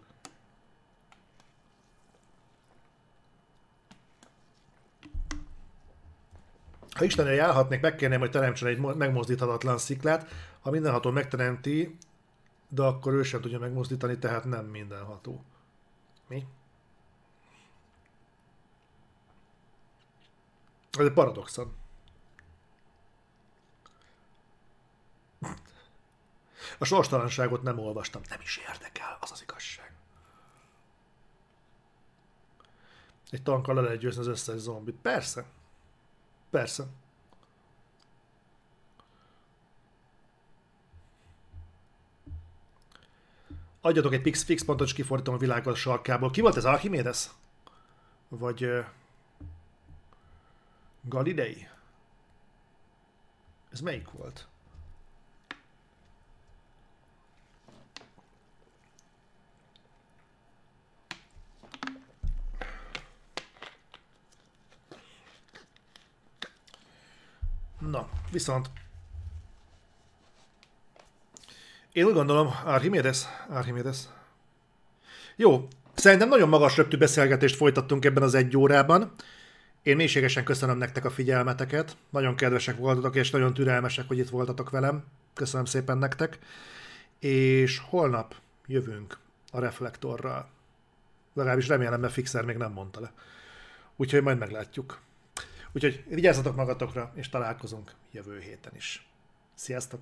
[6.95, 10.31] Ha Istenre járhatnék, megkérném, hogy teremtsen egy megmozdíthatatlan sziklát.
[10.61, 11.97] Ha mindenható megteremti,
[12.69, 15.45] de akkor ő sem tudja megmozdítani, tehát nem mindenható.
[16.29, 16.45] Mi?
[20.99, 21.76] Ez egy paradoxon.
[26.78, 29.93] A sorstalanságot nem olvastam, nem is érdekel, az az igazság.
[33.30, 34.95] Egy tankkal le lehet győzni az összes zombit.
[35.03, 35.45] Persze.
[36.51, 36.86] Persze.
[43.80, 46.30] Adjatok egy fix, fix pontot, és kifordítom a világot sarkából.
[46.30, 47.30] Ki volt ez, Archimedes?
[48.28, 48.84] Vagy
[51.03, 51.69] Galilei?
[53.73, 54.47] Ez melyik volt?
[67.79, 68.71] Na, viszont
[71.93, 73.99] én úgy gondolom, Archimedes, Archimedes.
[75.37, 79.13] Jó, szerintem nagyon magas röptű beszélgetést folytattunk ebben az egy órában.
[79.83, 81.97] Én mélységesen köszönöm nektek a figyelmeteket.
[82.11, 85.05] Nagyon kedvesek voltatok, és nagyon türelmesek, hogy itt voltatok velem.
[85.35, 86.39] Köszönöm szépen nektek.
[87.18, 88.35] És holnap
[88.66, 89.18] jövünk
[89.51, 90.49] a reflektorral.
[91.33, 93.12] Legalábbis remélem, mert Fixer még nem mondta le.
[93.97, 95.01] Úgyhogy majd meglátjuk.
[95.72, 99.07] Úgyhogy vigyázzatok magatokra, és találkozunk jövő héten is.
[99.55, 100.01] Sziasztok!